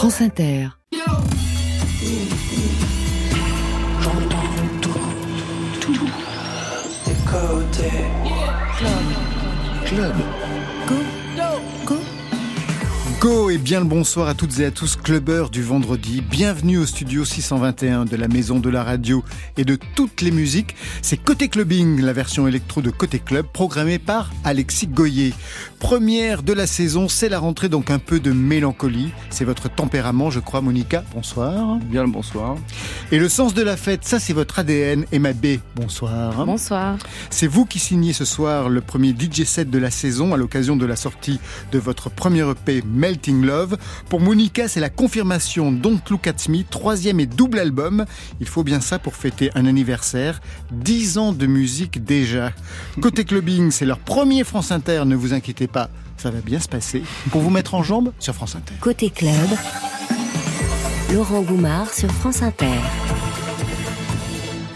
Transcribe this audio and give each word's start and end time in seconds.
France 0.00 0.22
Inter. 0.22 0.68
Go 13.20 13.50
et 13.50 13.58
bien 13.58 13.80
le 13.80 13.84
bonsoir 13.84 14.28
à 14.28 14.34
toutes 14.34 14.60
et 14.60 14.64
à 14.64 14.70
tous, 14.70 14.96
clubbeurs 14.96 15.50
du 15.50 15.62
vendredi. 15.62 16.22
Bienvenue 16.22 16.78
au 16.78 16.86
studio 16.86 17.26
621 17.26 18.06
de 18.06 18.16
la 18.16 18.28
Maison 18.28 18.58
de 18.58 18.70
la 18.70 18.82
Radio 18.82 19.22
et 19.58 19.66
de 19.66 19.76
toutes 19.94 20.22
les 20.22 20.30
musiques. 20.30 20.74
C'est 21.02 21.18
Côté 21.18 21.48
Clubbing, 21.48 22.00
la 22.00 22.14
version 22.14 22.48
électro 22.48 22.80
de 22.80 22.88
Côté 22.88 23.18
Club, 23.18 23.44
programmée 23.52 23.98
par 23.98 24.30
Alexis 24.44 24.86
Goyer. 24.86 25.34
Première 25.80 26.42
de 26.42 26.52
la 26.52 26.66
saison, 26.66 27.08
c'est 27.08 27.30
la 27.30 27.38
rentrée, 27.38 27.70
donc 27.70 27.90
un 27.90 27.98
peu 27.98 28.20
de 28.20 28.32
mélancolie. 28.32 29.12
C'est 29.30 29.46
votre 29.46 29.70
tempérament, 29.70 30.28
je 30.28 30.38
crois, 30.38 30.60
Monica. 30.60 31.02
Bonsoir. 31.14 31.78
Bien 31.78 32.04
le 32.04 32.10
bonsoir. 32.10 32.56
Et 33.10 33.18
le 33.18 33.30
sens 33.30 33.54
de 33.54 33.62
la 33.62 33.78
fête, 33.78 34.04
ça 34.04 34.20
c'est 34.20 34.34
votre 34.34 34.58
ADN. 34.58 35.06
Emma 35.10 35.32
B, 35.32 35.56
bonsoir. 35.74 36.44
Bonsoir. 36.44 36.98
C'est 37.30 37.46
vous 37.46 37.64
qui 37.64 37.78
signez 37.78 38.12
ce 38.12 38.26
soir 38.26 38.68
le 38.68 38.82
premier 38.82 39.14
DJ 39.18 39.44
set 39.44 39.70
de 39.70 39.78
la 39.78 39.90
saison 39.90 40.34
à 40.34 40.36
l'occasion 40.36 40.76
de 40.76 40.84
la 40.84 40.96
sortie 40.96 41.40
de 41.72 41.78
votre 41.78 42.10
premier 42.10 42.48
EP 42.48 42.82
Melting 42.86 43.42
Love. 43.44 43.78
Pour 44.10 44.20
Monica, 44.20 44.68
c'est 44.68 44.80
la 44.80 44.90
confirmation 44.90 45.72
Don't 45.72 46.02
Look 46.10 46.26
At 46.26 46.50
Me, 46.50 46.62
troisième 46.62 47.20
et 47.20 47.26
double 47.26 47.58
album. 47.58 48.04
Il 48.40 48.46
faut 48.46 48.64
bien 48.64 48.80
ça 48.80 48.98
pour 48.98 49.16
fêter 49.16 49.50
un 49.54 49.64
anniversaire. 49.64 50.42
Dix 50.70 51.16
ans 51.16 51.32
de 51.32 51.46
musique 51.46 52.04
déjà. 52.04 52.52
Côté 53.00 53.24
clubbing, 53.24 53.70
c'est 53.70 53.86
leur 53.86 53.98
premier 53.98 54.44
France 54.44 54.72
Inter, 54.72 55.04
ne 55.06 55.16
vous 55.16 55.32
inquiétez 55.32 55.69
pas, 55.70 55.88
ça 56.16 56.30
va 56.30 56.40
bien 56.40 56.60
se 56.60 56.68
passer. 56.68 57.02
Pour 57.30 57.40
vous 57.40 57.50
mettre 57.50 57.74
en 57.74 57.82
jambe 57.82 58.12
sur 58.18 58.34
France 58.34 58.56
Inter. 58.56 58.74
Côté 58.80 59.10
club, 59.10 59.48
Laurent 61.12 61.42
Goumard 61.42 61.92
sur 61.92 62.10
France 62.10 62.42
Inter. 62.42 62.78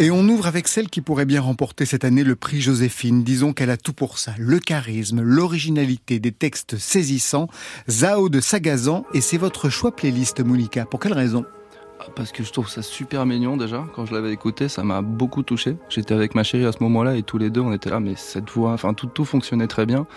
Et 0.01 0.11
on 0.11 0.27
ouvre 0.29 0.49
avec 0.49 0.67
celle 0.67 0.89
qui 0.89 1.01
pourrait 1.01 1.25
bien 1.25 1.41
remporter 1.41 1.87
cette 1.87 2.05
année 2.05 2.25
le 2.25 2.35
prix 2.35 2.61
Joséphine. 2.61 3.23
Disons 3.23 3.53
qu'elle 3.53 3.71
a 3.71 3.77
tout 3.77 3.93
pour 3.93 4.19
ça. 4.19 4.33
Le 4.39 4.59
charisme, 4.59 5.23
l'originalité 5.23 6.19
des 6.19 6.33
textes 6.33 6.79
saisissants, 6.79 7.47
Zao 7.89 8.29
de 8.29 8.41
Sagazan, 8.41 9.05
et 9.15 9.21
c'est 9.21 9.39
votre 9.39 9.69
choix 9.69 9.95
playlist, 9.95 10.41
Monica. 10.41 10.85
Pour 10.85 10.99
quelle 10.99 11.13
raison? 11.13 11.45
Ah, 12.01 12.07
parce 12.17 12.33
que 12.33 12.43
je 12.43 12.51
trouve 12.51 12.69
ça 12.69 12.83
super 12.83 13.25
mignon 13.25 13.57
déjà. 13.57 13.85
Quand 13.95 14.05
je 14.05 14.13
l'avais 14.13 14.33
écouté, 14.33 14.69
ça 14.69 14.83
m'a 14.83 15.01
beaucoup 15.01 15.45
touché. 15.45 15.77
J'étais 15.89 16.13
avec 16.13 16.35
ma 16.35 16.43
chérie 16.43 16.67
à 16.67 16.73
ce 16.73 16.83
moment-là 16.83 17.15
et 17.15 17.23
tous 17.23 17.39
les 17.39 17.51
deux, 17.51 17.61
on 17.61 17.73
était 17.73 17.91
là, 17.91 18.01
mais 18.01 18.15
cette 18.17 18.51
voix, 18.51 18.73
enfin 18.73 18.95
tout, 18.95 19.07
tout 19.07 19.25
fonctionnait 19.25 19.69
très 19.69 19.87
bien. 19.87 20.09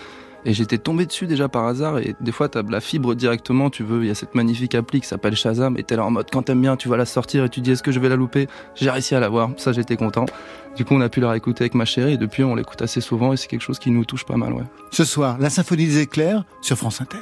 Et 0.47 0.53
j'étais 0.53 0.77
tombé 0.77 1.05
dessus 1.05 1.27
déjà 1.27 1.49
par 1.49 1.65
hasard. 1.65 1.99
Et 1.99 2.15
des 2.21 2.31
fois, 2.31 2.47
t'as 2.47 2.63
la 2.63 2.79
fibre 2.79 3.15
directement. 3.15 3.69
Tu 3.69 3.83
veux, 3.83 4.03
il 4.03 4.07
y 4.07 4.09
a 4.09 4.15
cette 4.15 4.33
magnifique 4.33 4.75
appli 4.75 5.01
qui 5.01 5.07
s'appelle 5.07 5.35
Shazam. 5.35 5.77
Et 5.77 5.83
t'es 5.83 5.97
là 5.97 6.05
en 6.05 6.09
mode, 6.09 6.27
quand 6.31 6.43
t'aimes 6.43 6.61
bien, 6.61 6.77
tu 6.77 6.87
vas 6.87 6.95
la 6.95 7.05
sortir 7.05 7.43
et 7.43 7.49
tu 7.49 7.59
dis, 7.59 7.71
est-ce 7.71 7.83
que 7.83 7.91
je 7.91 7.99
vais 7.99 8.07
la 8.07 8.15
louper? 8.15 8.47
J'ai 8.73 8.89
réussi 8.89 9.13
à 9.13 9.19
la 9.19 9.27
voir. 9.27 9.49
Ça, 9.57 9.73
j'étais 9.73 9.97
content. 9.97 10.25
Du 10.77 10.85
coup, 10.85 10.93
on 10.95 11.01
a 11.01 11.09
pu 11.09 11.19
la 11.19 11.31
réécouter 11.31 11.63
avec 11.63 11.75
ma 11.75 11.83
chérie. 11.83 12.13
Et 12.13 12.17
depuis, 12.17 12.45
on 12.45 12.55
l'écoute 12.55 12.81
assez 12.81 13.01
souvent. 13.01 13.33
Et 13.33 13.37
c'est 13.37 13.47
quelque 13.47 13.61
chose 13.61 13.77
qui 13.77 13.91
nous 13.91 14.05
touche 14.05 14.23
pas 14.23 14.37
mal, 14.37 14.53
ouais. 14.53 14.63
Ce 14.91 15.03
soir, 15.03 15.37
la 15.37 15.49
symphonie 15.49 15.85
des 15.85 15.99
éclairs 15.99 16.45
sur 16.61 16.77
France 16.77 17.01
Inter. 17.01 17.17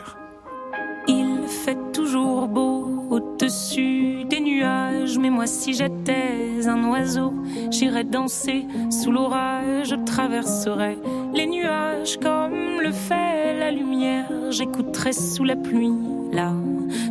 Il 1.07 1.47
fait 1.47 1.77
toujours 1.93 2.47
beau 2.47 3.07
au-dessus 3.09 4.25
des 4.25 4.39
nuages. 4.39 5.17
Mais 5.17 5.31
moi, 5.31 5.47
si 5.47 5.73
j'étais 5.73 6.67
un 6.67 6.87
oiseau, 6.89 7.33
j'irais 7.71 8.03
danser 8.03 8.65
sous 8.91 9.11
l'orage. 9.11 9.89
Je 9.89 9.95
traverserais 10.05 10.99
les 11.33 11.47
nuages 11.47 12.19
comme 12.21 12.53
fait 12.91 13.57
la 13.57 13.71
lumière. 13.71 14.31
J'écouterais 14.51 15.13
sous 15.13 15.43
la 15.43 15.55
pluie 15.55 15.93
la 16.31 16.53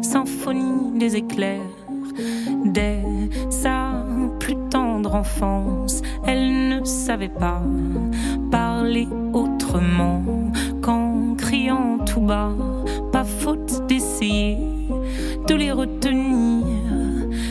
symphonie 0.03 0.99
des 0.99 1.17
éclairs. 1.17 1.61
Dès 2.65 3.03
sa 3.51 4.05
plus 4.39 4.57
tendre 4.71 5.15
enfance, 5.15 6.03
elle 6.27 6.69
ne 6.69 6.85
savait 6.85 7.29
pas 7.29 7.63
parler 8.51 9.09
autrement 9.33 10.23
qu'en 10.83 11.35
criant 11.37 11.99
tout 12.05 12.21
bas. 12.21 12.53
Pas 13.13 13.25
faute 13.25 13.87
d'essayer 13.89 14.59
de 15.49 15.55
les 15.55 15.73
retenir. 15.73 16.65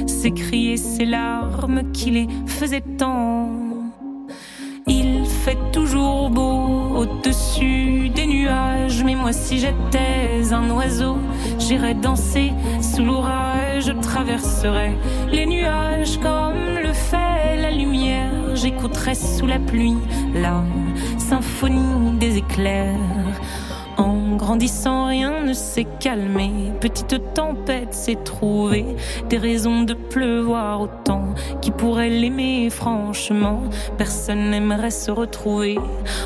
S'écrier 0.08 0.78
ses 0.78 1.06
larmes 1.06 1.92
qui 1.92 2.12
les 2.12 2.28
faisaient 2.46 2.90
tant. 2.98 3.50
Il 4.88 5.26
fait 5.26 5.58
toujours 5.72 6.30
beau 6.30 6.73
au-dessus 7.04 8.10
des 8.10 8.26
nuages, 8.26 9.04
mais 9.04 9.16
moi 9.16 9.34
si 9.34 9.60
j'étais 9.60 10.54
un 10.54 10.70
oiseau, 10.70 11.18
j'irais 11.60 11.94
danser 11.94 12.54
sous 12.82 13.04
l'orage, 13.04 13.86
je 13.88 13.92
traverserais 13.92 14.96
les 15.32 15.46
nuages 15.46 16.18
comme 16.20 16.64
le 16.82 16.94
fait 16.94 17.58
la 17.62 17.72
lumière, 17.72 18.56
j'écouterais 18.56 19.16
sous 19.16 19.48
la 19.48 19.60
pluie 19.60 19.98
la 20.34 20.64
symphonie 21.18 22.18
des 22.20 22.38
éclairs. 22.38 22.98
Grandissant, 24.44 25.06
rien 25.06 25.42
ne 25.42 25.54
s'est 25.54 25.88
calmé. 26.02 26.52
Petite 26.82 27.34
tempête 27.34 27.94
s'est 27.94 28.18
trouvée. 28.26 28.86
Des 29.30 29.38
raisons 29.38 29.84
de 29.84 29.94
pleuvoir 29.94 30.82
autant. 30.82 31.34
Qui 31.62 31.72
pourrait 31.72 32.10
l'aimer 32.10 32.70
franchement 32.70 33.62
Personne 33.98 34.50
n'aimerait 34.50 34.92
se 34.92 35.12
retrouver 35.12 35.80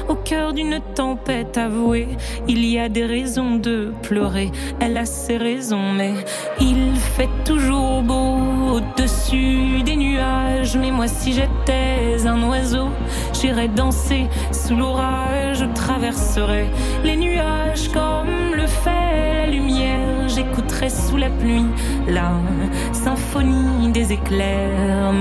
au 0.09 0.15
cœur 0.15 0.53
d'une 0.53 0.79
tempête 0.95 1.59
avouée. 1.59 2.07
Il 2.47 2.65
y 2.65 2.79
a 2.79 2.89
des 2.89 3.05
raisons 3.05 3.57
de 3.57 3.93
pleurer. 4.01 4.51
Elle 4.79 4.97
a 4.97 5.05
ses 5.05 5.37
raisons, 5.37 5.93
mais 5.93 6.13
il 6.59 6.95
fait 6.95 7.29
toujours 7.45 8.01
beau 8.01 8.77
au-dessus 8.77 9.83
des 9.85 9.95
nuages. 9.95 10.75
Mais 10.75 10.89
moi, 10.89 11.07
si 11.07 11.33
j'étais 11.33 11.51
un 11.71 12.43
oiseau, 12.47 12.89
j'irais 13.33 13.67
danser 13.67 14.27
sous 14.51 14.75
l'orage. 14.75 15.59
Je 15.59 15.65
traverserais 15.73 16.67
les 17.03 17.17
nuages 17.17 17.89
comme 17.89 18.55
le 18.55 18.67
fait 18.67 19.45
la 19.45 19.47
lumière. 19.47 20.27
J'écouterai 20.27 20.89
sous 20.89 21.17
la 21.17 21.29
pluie 21.29 21.65
la 22.07 22.31
symphonie 22.93 23.91
des 23.91 24.13
éclairs. 24.13 25.13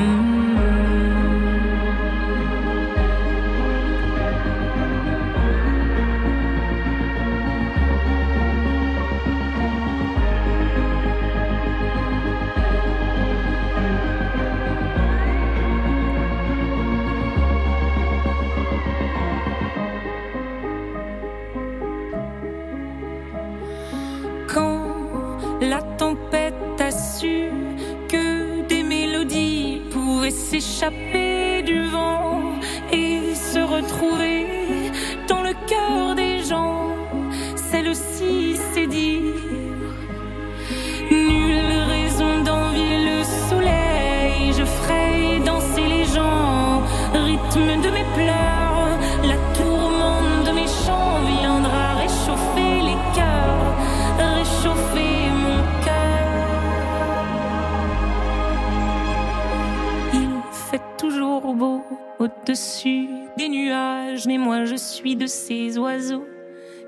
Suis 64.96 65.14
de 65.14 65.26
ces 65.26 65.76
oiseaux 65.76 66.24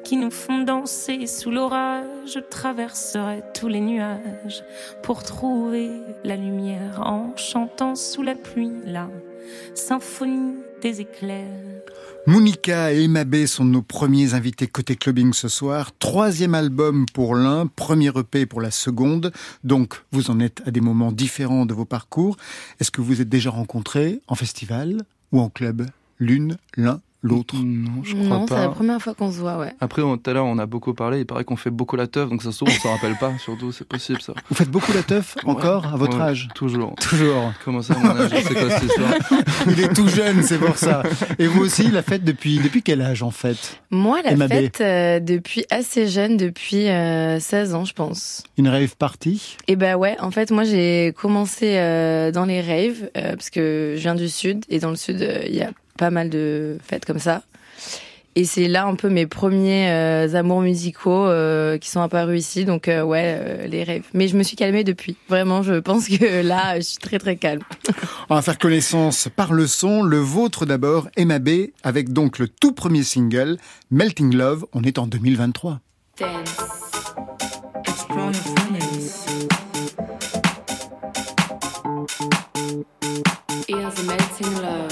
qui 0.03 0.17
nous 0.17 0.31
font 0.31 0.63
danser 0.63 1.27
sous 1.27 1.51
l'orage. 1.51 2.07
Je 2.27 2.39
traverserai 2.39 3.43
tous 3.53 3.69
les 3.69 3.83
nuages 3.83 4.65
pour 5.03 5.23
trouver 5.23 5.91
la 6.25 6.37
lumière 6.37 7.03
en 7.03 7.37
chantant 7.37 7.95
sous 7.95 8.23
la 8.23 8.35
pluie 8.35 8.73
la 8.87 9.11
symphonie 9.75 10.55
des 10.81 11.03
éclairs. 11.03 11.83
Monica 12.27 12.95
et 12.95 13.05
Emma 13.05 13.25
B 13.25 13.45
sont 13.45 13.67
nos 13.67 13.83
premiers 13.83 14.33
invités 14.33 14.69
côté 14.69 14.97
clubbing 14.97 15.35
ce 15.35 15.49
soir. 15.49 15.91
Troisième 15.99 16.55
album 16.55 17.05
pour 17.13 17.35
l'un, 17.35 17.67
premier 17.67 18.11
EP 18.17 18.47
pour 18.47 18.63
la 18.63 18.71
seconde. 18.71 19.33
Donc, 19.65 20.03
vous 20.13 20.31
en 20.31 20.41
êtes 20.41 20.63
à 20.67 20.71
des 20.71 20.81
moments 20.81 21.13
différents 21.13 21.67
de 21.67 21.75
vos 21.75 21.85
parcours. 21.85 22.39
Est-ce 22.81 22.91
que 22.91 23.03
vous 23.03 23.21
êtes 23.21 23.29
déjà 23.29 23.51
rencontrés 23.51 24.23
en 24.29 24.35
festival 24.35 25.03
ou 25.31 25.41
en 25.41 25.51
club 25.51 25.87
L'une, 26.19 26.57
l'un? 26.77 27.01
L'autre 27.23 27.57
Non, 27.57 28.03
je 28.05 28.15
crois 28.15 28.25
Non, 28.27 28.47
pas. 28.47 28.55
c'est 28.57 28.63
la 28.63 28.69
première 28.69 29.03
fois 29.03 29.15
qu'on 29.15 29.33
se 29.33 29.39
voit, 29.39 29.59
ouais. 29.59 29.73
Après, 29.81 30.03
on- 30.03 30.17
tout 30.17 30.31
à 30.31 30.35
l'heure, 30.35 30.45
on 30.47 30.59
a 30.59 30.67
beaucoup 30.67 30.95
parlé. 30.95 31.21
Il 31.21 31.27
paraît 31.27 31.45
qu'on 31.45 31.57
fait 31.57 31.71
beaucoup 31.71 31.97
la 31.97 32.07
teuf, 32.07 32.29
donc 32.31 32.43
ça 32.43 32.53
se 32.53 32.59
trouve, 32.59 32.69
on 32.69 32.81
s'en 32.81 32.93
rappelle 32.93 33.17
pas. 33.17 33.33
Surtout, 33.45 33.73
c'est 33.73 33.87
possible 33.87 34.21
ça. 34.21 34.35
Vous 34.49 34.55
faites 34.55 34.71
beaucoup 34.71 34.93
la 34.93 35.03
teuf 35.03 35.37
encore 35.45 35.87
à 35.87 35.97
votre 35.97 36.17
Ouais, 36.19 36.23
âge 36.25 36.49
Toujours. 36.55 36.95
Toujours. 36.97 37.53
Comment 37.65 37.83
ça, 37.83 37.95
mon 37.99 38.11
âge 38.11 38.31
C'est 38.47 38.55
quoi 38.55 38.71
cette 38.71 38.85
histoire 38.85 39.11
Il 39.67 39.81
est 39.81 39.93
tout 39.95 40.09
jeune, 40.09 40.43
c'est 40.43 40.59
pour 40.59 40.77
ça. 40.77 41.03
Et 41.39 41.47
vous 41.47 41.61
aussi, 41.63 41.91
la 41.91 42.03
fête 42.03 42.25
depuis 42.25 42.59
depuis 42.59 42.83
quel 42.83 43.03
âge 43.03 43.23
en 43.23 43.31
fait 43.31 43.81
Moi, 43.91 44.21
la 44.23 44.37
MAB. 44.37 44.49
fête, 44.51 44.81
euh, 44.81 45.21
depuis 45.21 45.65
assez 45.71 46.07
jeune, 46.07 46.37
depuis 46.37 46.89
euh, 46.89 47.41
16 47.41 47.75
ans, 47.75 47.85
je 47.85 47.93
pense. 47.95 48.43
Une 48.57 48.69
rave 48.69 48.97
party? 48.97 49.57
Et 49.67 49.77
ben 49.77 49.97
ouais, 49.97 50.17
en 50.21 50.31
fait, 50.31 50.51
moi, 50.51 50.65
j'ai 50.65 51.13
commencé 51.17 51.77
euh, 51.79 52.31
dans 52.31 52.45
les 52.45 52.61
raves, 52.61 53.11
euh, 53.17 53.33
parce 53.35 53.51
que 53.51 53.95
je 53.97 54.01
viens 54.03 54.15
du 54.15 54.29
Sud, 54.29 54.65
et 54.69 54.79
dans 54.79 54.91
le 54.91 54.97
Sud, 54.97 55.21
euh, 55.23 55.43
il 55.47 55.55
y 55.57 55.63
a 55.63 55.71
pas 55.99 56.11
mal 56.11 56.31
de 56.31 56.79
fêtes 56.83 57.05
comme 57.05 57.19
ça. 57.19 57.43
Et 58.39 58.45
c'est 58.45 58.69
là 58.69 58.87
un 58.87 58.95
peu 58.95 59.09
mes 59.09 59.27
premiers 59.27 59.91
euh, 59.91 60.33
amours 60.35 60.61
musicaux 60.61 61.27
euh, 61.27 61.77
qui 61.77 61.91
sont 61.91 62.01
apparus 62.01 62.39
ici, 62.41 62.65
donc 62.65 62.87
euh, 62.87 63.03
ouais, 63.03 63.37
euh, 63.37 63.67
les 63.67 63.83
raves. 63.83 64.05
Mais 64.15 64.29
je 64.29 64.37
me 64.37 64.45
suis 64.45 64.57
calmée 64.57 64.85
depuis. 64.85 65.17
Vraiment, 65.29 65.65
je 65.65 65.75
pense 65.75 66.07
que 66.09 66.43
là, 66.43 66.77
je 66.77 66.83
suis 66.83 66.99
très 66.99 67.19
très 67.19 67.35
calme. 67.35 67.63
On 68.31 68.37
va 68.37 68.43
faire 68.43 68.59
connaissance 68.59 69.29
par 69.35 69.53
le 69.53 69.67
son. 69.67 70.03
Le 70.03 70.19
vôtre 70.19 70.67
d'abord, 70.67 71.09
MAB, 71.19 71.49
avec 71.83 72.13
donc 72.13 72.39
le 72.39 72.47
tout 72.47 72.71
premier 72.73 73.03
single, 73.03 73.57
Melting 73.91 74.33
Love. 74.33 74.67
On 74.73 74.85
est 74.85 74.99
en 74.99 75.09
2023. 75.09 75.81
Dance. 76.21 76.31
Explore 77.89 78.31
your 78.31 78.35
feelings. 78.35 79.49
Ears 83.69 83.99
are 83.99 84.05
melting 84.05 84.63
love. 84.63 84.88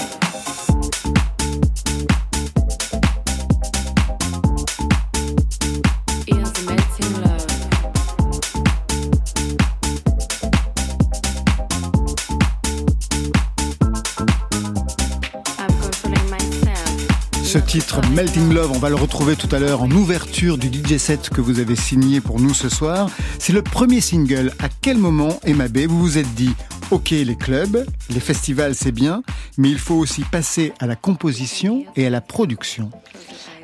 Titre, 17.79 18.01
Melting 18.11 18.53
Love, 18.53 18.71
on 18.71 18.79
va 18.79 18.89
le 18.89 18.95
retrouver 18.95 19.35
tout 19.35 19.53
à 19.55 19.59
l'heure 19.59 19.83
en 19.83 19.91
ouverture 19.91 20.57
du 20.57 20.67
DJ 20.67 20.97
set 20.97 21.29
que 21.29 21.41
vous 21.41 21.59
avez 21.59 21.75
signé 21.75 22.21
pour 22.21 22.39
nous 22.39 22.55
ce 22.55 22.69
soir. 22.69 23.07
C'est 23.37 23.53
le 23.53 23.61
premier 23.61 24.01
single. 24.01 24.51
À 24.57 24.67
quel 24.81 24.97
moment, 24.97 25.39
MAB, 25.45 25.77
vous 25.87 25.99
vous 25.99 26.17
êtes 26.17 26.33
dit, 26.33 26.55
ok, 26.89 27.11
les 27.11 27.35
clubs, 27.35 27.85
les 28.09 28.19
festivals, 28.19 28.73
c'est 28.73 28.91
bien, 28.91 29.21
mais 29.59 29.69
il 29.69 29.77
faut 29.77 29.93
aussi 29.93 30.23
passer 30.23 30.73
à 30.79 30.87
la 30.87 30.95
composition 30.95 31.85
et 31.95 32.07
à 32.07 32.09
la 32.09 32.19
production. 32.19 32.89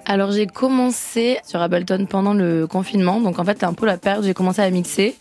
Alors 0.05 0.31
j'ai 0.31 0.45
commencé 0.45 1.39
sur 1.47 1.59
Ableton 1.59 2.05
pendant 2.07 2.35
le 2.35 2.67
confinement, 2.67 3.19
donc 3.19 3.39
en 3.39 3.43
fait 3.43 3.57
c'est 3.59 3.65
un 3.65 3.73
peu 3.73 3.87
la 3.87 3.97
période 3.97 4.23
où 4.23 4.27
j'ai 4.27 4.35
commencé 4.35 4.61
à 4.61 4.69
mixer. 4.69 5.15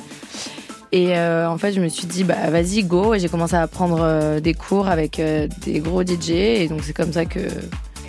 Et 0.90 1.16
euh, 1.16 1.48
en 1.48 1.56
fait 1.56 1.72
je 1.72 1.80
me 1.80 1.88
suis 1.88 2.06
dit 2.06 2.24
bah 2.24 2.50
vas-y 2.50 2.82
go 2.82 3.14
et 3.14 3.20
j'ai 3.20 3.30
commencé 3.30 3.56
à 3.56 3.66
prendre 3.68 4.00
euh, 4.02 4.40
des 4.40 4.52
cours 4.52 4.88
avec 4.88 5.18
euh, 5.18 5.48
des 5.64 5.80
gros 5.80 6.02
DJ 6.02 6.30
et 6.30 6.68
donc 6.68 6.80
c'est 6.82 6.92
comme 6.92 7.12
ça 7.14 7.24
que 7.24 7.40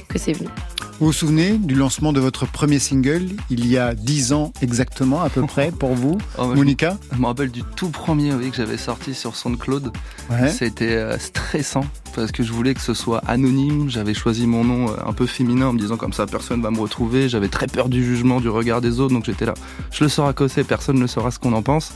que 0.10 0.20
c'est 0.20 0.34
venu. 0.34 0.50
Vous 1.00 1.08
vous 1.08 1.14
souvenez 1.14 1.58
du 1.58 1.76
lancement 1.76 2.14
de 2.14 2.20
votre 2.20 2.46
premier 2.46 2.80
single 2.80 3.26
il 3.50 3.68
y 3.68 3.78
a 3.78 3.94
10 3.96 4.32
ans 4.34 4.54
exactement 4.62 5.22
à 5.22 5.30
peu 5.30 5.42
près 5.42 5.72
pour 5.72 5.96
vous, 5.96 6.18
Oh, 6.38 6.54
Monica 6.54 6.98
Je 7.12 7.20
me 7.20 7.26
rappelle 7.26 7.52
du 7.52 7.64
tout 7.76 7.90
premier 7.90 8.32
oui, 8.34 8.52
que 8.52 8.56
j'avais 8.56 8.78
sorti 8.78 9.14
sur 9.14 9.36
SoundCloud. 9.36 9.92
Ouais. 10.30 10.50
C'était 10.50 10.96
euh, 10.96 11.18
stressant 11.18 11.86
parce 12.16 12.32
que 12.32 12.44
je 12.44 12.54
voulais 12.54 12.74
que 12.74 12.82
ce 12.82 12.94
soit 12.94 13.20
anonyme. 13.28 13.90
J'avais 13.90 14.14
choisi 14.14 14.46
mon 14.46 14.64
nom 14.64 14.90
euh, 14.90 14.96
un 15.06 15.14
peu 15.14 15.26
féminin 15.26 15.68
en 15.68 15.74
me 15.74 15.80
disant 15.80 15.98
comme 15.98 16.14
ça 16.14 16.26
personne 16.26 16.62
va 16.62 16.72
me 16.72 16.80
retrouver. 16.80 17.28
J'avais 17.28 17.50
très 17.50 17.68
peur 17.68 17.90
du 17.90 18.04
jugement, 18.06 18.40
du 18.40 18.50
regard 18.50 18.80
des 18.80 19.00
autres, 19.00 19.14
donc 19.14 19.26
j'étais 19.26 19.46
là. 19.46 19.56
Je 19.92 20.04
le 20.04 20.10
sors 20.10 20.28
à 20.28 20.34
côté, 20.34 20.64
personne 20.64 21.00
ne 21.00 21.08
saura 21.08 21.32
ce 21.32 21.40
qu'on 21.40 21.54
en 21.54 21.64
pense. 21.64 21.94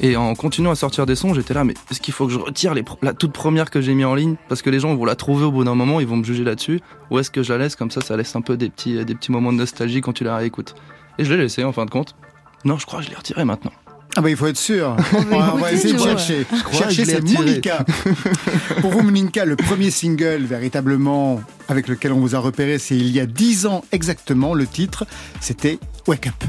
Et 0.00 0.16
en 0.16 0.34
continuant 0.34 0.70
à 0.70 0.74
sortir 0.74 1.06
des 1.06 1.14
sons, 1.14 1.34
j'étais 1.34 1.54
là, 1.54 1.64
mais 1.64 1.74
est-ce 1.90 2.00
qu'il 2.00 2.12
faut 2.12 2.26
que 2.26 2.32
je 2.32 2.38
retire 2.38 2.74
les 2.74 2.84
la 3.02 3.12
toute 3.12 3.32
première 3.32 3.70
que 3.70 3.80
j'ai 3.80 3.94
mis 3.94 4.04
en 4.04 4.14
ligne? 4.14 4.36
Parce 4.48 4.60
que 4.60 4.70
les 4.70 4.80
gens 4.80 4.94
vont 4.94 5.04
la 5.04 5.14
trouver 5.14 5.44
au 5.44 5.52
bout 5.52 5.64
d'un 5.64 5.74
moment, 5.74 6.00
ils 6.00 6.06
vont 6.06 6.16
me 6.16 6.24
juger 6.24 6.44
là-dessus. 6.44 6.80
Ou 7.10 7.18
est-ce 7.18 7.30
que 7.30 7.42
je 7.42 7.52
la 7.52 7.58
laisse? 7.58 7.76
Comme 7.76 7.90
ça, 7.90 8.00
ça 8.00 8.16
laisse 8.16 8.34
un 8.36 8.40
peu 8.40 8.56
des 8.56 8.68
petits, 8.68 9.04
des 9.04 9.14
petits 9.14 9.32
moments 9.32 9.52
de 9.52 9.58
nostalgie 9.58 10.00
quand 10.00 10.12
tu 10.12 10.24
la 10.24 10.36
réécoutes 10.36 10.74
Et 11.18 11.24
je 11.24 11.32
l'ai 11.32 11.42
laissé 11.42 11.64
en 11.64 11.72
fin 11.72 11.84
de 11.84 11.90
compte. 11.90 12.16
Non, 12.64 12.78
je 12.78 12.86
crois 12.86 13.00
que 13.00 13.06
je 13.06 13.10
l'ai 13.10 13.16
retiré 13.16 13.44
maintenant. 13.44 13.72
Ah 14.16 14.20
bah 14.20 14.30
il 14.30 14.36
faut 14.36 14.46
être 14.46 14.56
sûr. 14.56 14.96
on 15.12 15.20
va, 15.22 15.54
on 15.54 15.58
va 15.58 15.72
écouter, 15.72 15.74
essayer 15.74 15.94
de 15.94 15.98
chercher. 15.98 16.46
crois 16.64 16.78
Chercher 16.78 17.04
je 17.04 17.10
c'est 17.10 17.16
retiré. 17.16 17.44
Monica. 17.44 17.84
Pour 18.80 18.90
vous 18.90 19.02
Monica, 19.02 19.44
le 19.44 19.56
premier 19.56 19.90
single 19.90 20.42
véritablement 20.44 21.40
avec 21.68 21.88
lequel 21.88 22.12
on 22.12 22.20
vous 22.20 22.36
a 22.36 22.38
repéré, 22.38 22.78
c'est 22.78 22.96
il 22.96 23.10
y 23.10 23.18
a 23.18 23.26
10 23.26 23.66
ans 23.66 23.84
exactement. 23.90 24.54
Le 24.54 24.66
titre, 24.66 25.04
c'était 25.40 25.78
Wake 26.06 26.28
Up. 26.28 26.44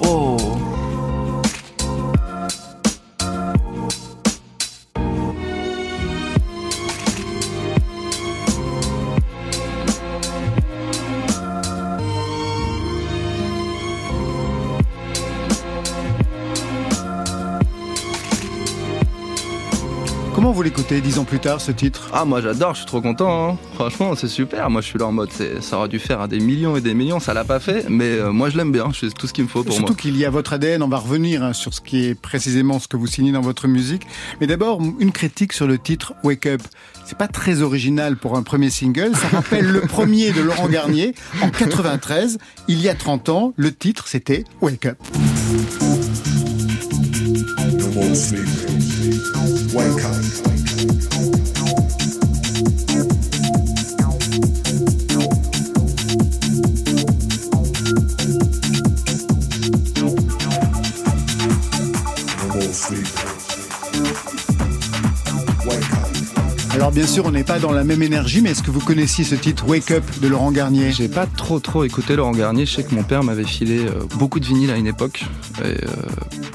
Oh 0.00 0.43
Comment 20.44 20.52
vous 20.52 20.62
l'écoutez 20.62 21.00
dix 21.00 21.18
ans 21.18 21.24
plus 21.24 21.38
tard 21.38 21.58
ce 21.58 21.72
titre? 21.72 22.10
Ah 22.12 22.26
moi 22.26 22.42
j'adore, 22.42 22.74
je 22.74 22.80
suis 22.80 22.86
trop 22.86 23.00
content. 23.00 23.52
hein. 23.52 23.56
Franchement 23.76 24.14
c'est 24.14 24.28
super. 24.28 24.68
Moi 24.68 24.82
je 24.82 24.88
suis 24.88 24.98
là 24.98 25.06
en 25.06 25.12
mode 25.12 25.30
ça 25.62 25.78
aurait 25.78 25.88
dû 25.88 25.98
faire 25.98 26.20
à 26.20 26.28
des 26.28 26.38
millions 26.38 26.76
et 26.76 26.82
des 26.82 26.92
millions, 26.92 27.18
ça 27.18 27.32
l'a 27.32 27.44
pas 27.44 27.60
fait, 27.60 27.86
mais 27.88 28.10
euh, 28.10 28.30
moi 28.30 28.50
je 28.50 28.58
l'aime 28.58 28.70
bien. 28.70 28.90
C'est 28.92 29.08
tout 29.14 29.26
ce 29.26 29.32
qu'il 29.32 29.44
me 29.44 29.48
faut 29.48 29.64
pour 29.64 29.72
Surtout 29.72 29.94
moi. 29.94 29.98
qu'il 30.02 30.18
y 30.18 30.26
a 30.26 30.28
votre 30.28 30.52
ADN, 30.52 30.82
on 30.82 30.88
va 30.88 30.98
revenir 30.98 31.42
hein, 31.42 31.54
sur 31.54 31.72
ce 31.72 31.80
qui 31.80 32.04
est 32.04 32.14
précisément 32.14 32.78
ce 32.78 32.88
que 32.88 32.98
vous 32.98 33.06
signez 33.06 33.32
dans 33.32 33.40
votre 33.40 33.68
musique. 33.68 34.02
Mais 34.42 34.46
d'abord, 34.46 34.82
une 35.00 35.12
critique 35.12 35.54
sur 35.54 35.66
le 35.66 35.78
titre 35.78 36.12
Wake 36.24 36.44
Up. 36.44 36.60
C'est 37.06 37.16
pas 37.16 37.28
très 37.28 37.62
original 37.62 38.18
pour 38.18 38.36
un 38.36 38.42
premier 38.42 38.68
single, 38.68 39.12
ça 39.16 39.28
rappelle 39.28 39.64
le 39.64 39.80
premier 39.88 40.30
de 40.32 40.42
Laurent 40.42 40.68
Garnier 40.68 41.14
en 41.40 41.48
93, 41.48 42.36
il 42.68 42.82
y 42.82 42.90
a 42.90 42.94
30 42.94 43.30
ans, 43.30 43.54
le 43.56 43.72
titre 43.74 44.08
c'était 44.08 44.44
Wake 44.60 44.84
Up. 44.84 44.98
Wake 49.74 50.04
up. 50.04 50.53
Alors 66.74 66.90
bien 66.90 67.06
sûr, 67.06 67.24
on 67.24 67.30
n'est 67.30 67.44
pas 67.44 67.60
dans 67.60 67.70
la 67.70 67.84
même 67.84 68.02
énergie, 68.02 68.40
mais 68.42 68.50
est-ce 68.50 68.64
que 68.64 68.72
vous 68.72 68.80
connaissiez 68.80 69.22
ce 69.22 69.36
titre 69.36 69.64
Wake 69.68 69.92
Up 69.92 70.02
de 70.20 70.26
Laurent 70.26 70.50
Garnier? 70.50 70.90
J'ai 70.90 71.06
pas 71.06 71.24
trop 71.24 71.60
trop 71.60 71.84
écouté 71.84 72.16
Laurent 72.16 72.32
Garnier. 72.32 72.66
Je 72.66 72.74
sais 72.74 72.82
que 72.82 72.92
mon 72.92 73.04
père 73.04 73.22
m'avait 73.22 73.44
filé 73.44 73.86
euh, 73.86 73.92
beaucoup 74.16 74.40
de 74.40 74.44
vinyles 74.44 74.72
à 74.72 74.76
une 74.76 74.88
époque. 74.88 75.24
Et, 75.60 75.68
euh, 75.68 75.74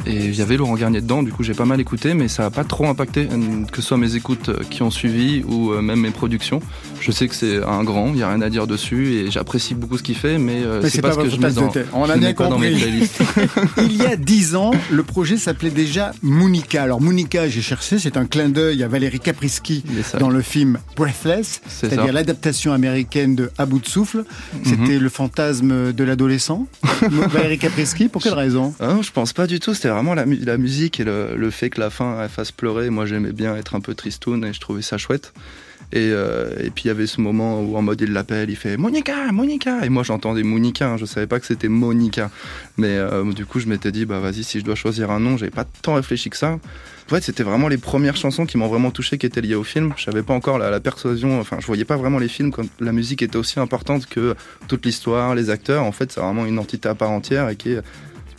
et 0.10 0.26
il 0.26 0.36
y 0.36 0.42
avait 0.42 0.58
Laurent 0.58 0.76
Garnier 0.76 1.02
dedans, 1.02 1.24
du 1.24 1.32
coup 1.32 1.44
j'ai 1.44 1.54
pas 1.54 1.66
mal 1.66 1.80
écouté, 1.80 2.14
mais 2.14 2.28
ça 2.28 2.46
a 2.46 2.50
pas 2.50 2.64
trop 2.64 2.88
impacté, 2.88 3.28
euh, 3.32 3.66
que 3.72 3.82
ce 3.82 3.90
soit 3.90 3.98
mes 3.98 4.16
écoutes 4.16 4.50
qui 4.70 4.82
ont 4.82 4.90
suivi 4.90 5.44
ou 5.48 5.72
euh, 5.72 5.82
même 5.82 6.00
mes 6.00 6.10
productions. 6.10 6.62
Je 7.00 7.12
sais 7.12 7.28
que 7.28 7.36
c'est 7.36 7.64
un 7.64 7.84
grand, 7.84 8.12
il 8.14 8.20
y 8.20 8.24
a 8.24 8.30
rien 8.30 8.42
à 8.42 8.50
dire 8.50 8.66
dessus 8.66 9.14
et 9.14 9.32
j'apprécie 9.32 9.76
beaucoup 9.76 9.98
ce 9.98 10.04
qu'il 10.04 10.16
fait, 10.16 10.38
mais, 10.38 10.64
euh, 10.64 10.82
Mais 10.82 10.90
c'est 10.90 11.02
pas, 11.02 11.10
pas 11.10 11.16
ce 11.16 11.20
que 11.20 11.30
je 11.30 11.38
mets 11.38 11.52
dans. 11.52 11.72
On 11.94 12.06
je 12.06 12.12
a 12.12 12.18
bien 12.18 12.34
compris. 12.34 12.76
Il 13.78 13.96
y 13.96 14.06
a 14.06 14.16
10 14.16 14.56
ans, 14.56 14.72
le 14.90 15.04
projet 15.04 15.38
s'appelait 15.38 15.70
déjà 15.70 16.12
Monica. 16.24 16.82
Alors 16.84 17.02
Monica, 17.02 17.48
j'ai 17.48 17.62
cherché, 17.62 18.00
c'est 18.00 18.18
un 18.18 18.26
clin 18.26 18.50
d'œil 18.50 18.84
à 18.84 18.88
Valérie 18.88 19.20
est 19.24 20.04
ça. 20.04 20.09
Dans 20.18 20.30
le 20.30 20.42
film 20.42 20.80
Breathless, 20.96 21.62
C'est 21.68 21.90
c'est-à-dire 21.90 22.14
l'adaptation 22.14 22.72
américaine 22.74 23.36
de 23.36 23.52
À 23.58 23.66
bout 23.66 23.80
de 23.80 23.88
souffle. 23.88 24.24
C'était 24.64 24.98
le 25.00 25.10
fantasme 25.10 25.94
de 25.94 26.04
l'adolescent. 26.04 26.68
Valérie 27.02 27.58
Caprisky, 27.60 28.08
pour 28.08 28.22
quelle 28.22 28.34
raison? 28.34 28.74
Ah 28.80 28.94
non, 28.94 29.02
je 29.02 29.12
pense 29.12 29.34
pas 29.34 29.48
du 29.48 29.60
tout. 29.60 29.74
C'était 29.74 29.90
vraiment 29.90 30.14
la, 30.14 30.26
mu- 30.26 30.40
la 30.44 30.58
musique 30.58 31.00
et 31.00 31.04
le, 31.04 31.36
le 31.36 31.50
fait 31.52 31.70
que 31.70 31.80
la 31.80 31.90
fin 31.90 32.18
elle 32.22 32.30
fasse 32.30 32.52
pleurer. 32.52 32.90
Moi, 32.90 33.06
j'aimais 33.06 33.32
bien 33.34 33.56
être 33.56 33.76
un 33.76 33.82
peu 33.82 33.94
tristoun 33.94 34.44
et 34.46 34.54
je 34.54 34.60
trouvais 34.60 34.82
ça 34.82 34.98
chouette. 34.98 35.34
Et, 35.92 36.10
euh, 36.12 36.52
et 36.64 36.70
puis 36.70 36.84
il 36.84 36.88
y 36.90 36.92
avait 36.92 37.08
ce 37.08 37.20
moment 37.20 37.62
où 37.62 37.76
en 37.76 37.82
mode 37.82 38.00
il 38.02 38.14
l'appelle, 38.14 38.52
il 38.52 38.56
fait 38.56 38.78
Monica, 38.78 39.32
Monica. 39.32 39.84
Et 39.84 39.90
moi 39.90 40.04
j'entendais 40.04 40.44
Monica, 40.44 40.88
hein, 40.92 40.98
je 40.98 41.06
savais 41.06 41.26
pas 41.26 41.40
que 41.40 41.48
c'était 41.48 41.68
Monica. 41.68 42.30
Mais 42.78 42.90
euh, 42.90 43.24
du 43.34 43.46
coup 43.48 43.60
je 43.60 43.66
m'étais 43.66 43.92
dit 43.92 44.06
bah 44.06 44.20
vas-y 44.20 44.44
si 44.44 44.60
je 44.60 44.66
dois 44.66 44.76
choisir 44.76 45.10
un 45.10 45.20
nom, 45.20 45.36
j'avais 45.38 45.50
pas 45.50 45.66
tant 45.82 45.96
réfléchi 45.96 46.30
que 46.30 46.38
ça. 46.38 46.60
En 47.10 47.16
fait 47.16 47.24
c'était 47.24 47.42
vraiment 47.42 47.70
les 47.70 47.80
premières 47.80 48.16
chansons 48.16 48.46
qui 48.46 48.56
m'ont 48.60 48.68
vraiment 48.68 48.92
touché 48.92 49.18
qui 49.18 49.26
étaient 49.26 49.42
liées 49.42 49.56
au 49.56 49.64
film. 49.64 49.94
Je 49.98 50.04
savais 50.04 50.22
pas 50.22 50.36
encore 50.36 50.60
la, 50.60 50.70
la 50.70 50.80
persuasion, 50.80 51.40
enfin 51.40 51.58
je 51.60 51.66
voyais 51.66 51.84
pas 51.84 51.98
vraiment 51.98 52.20
les 52.20 52.28
films 52.28 52.52
quand 52.52 52.68
la 52.80 52.92
musique 52.92 53.24
était 53.24 53.36
aussi 53.36 53.60
importante 53.60 54.06
que 54.06 54.36
toute 54.68 54.86
l'histoire, 54.86 55.34
les 55.34 55.50
acteurs. 55.50 55.86
En 55.86 55.92
fait 55.92 56.12
c'est 56.12 56.22
vraiment 56.22 56.46
une 56.46 56.60
entité 56.60 56.88
à 56.88 56.94
part 56.94 57.10
entière 57.10 57.50
et 57.50 57.56
qui 57.56 57.72
est 57.72 57.82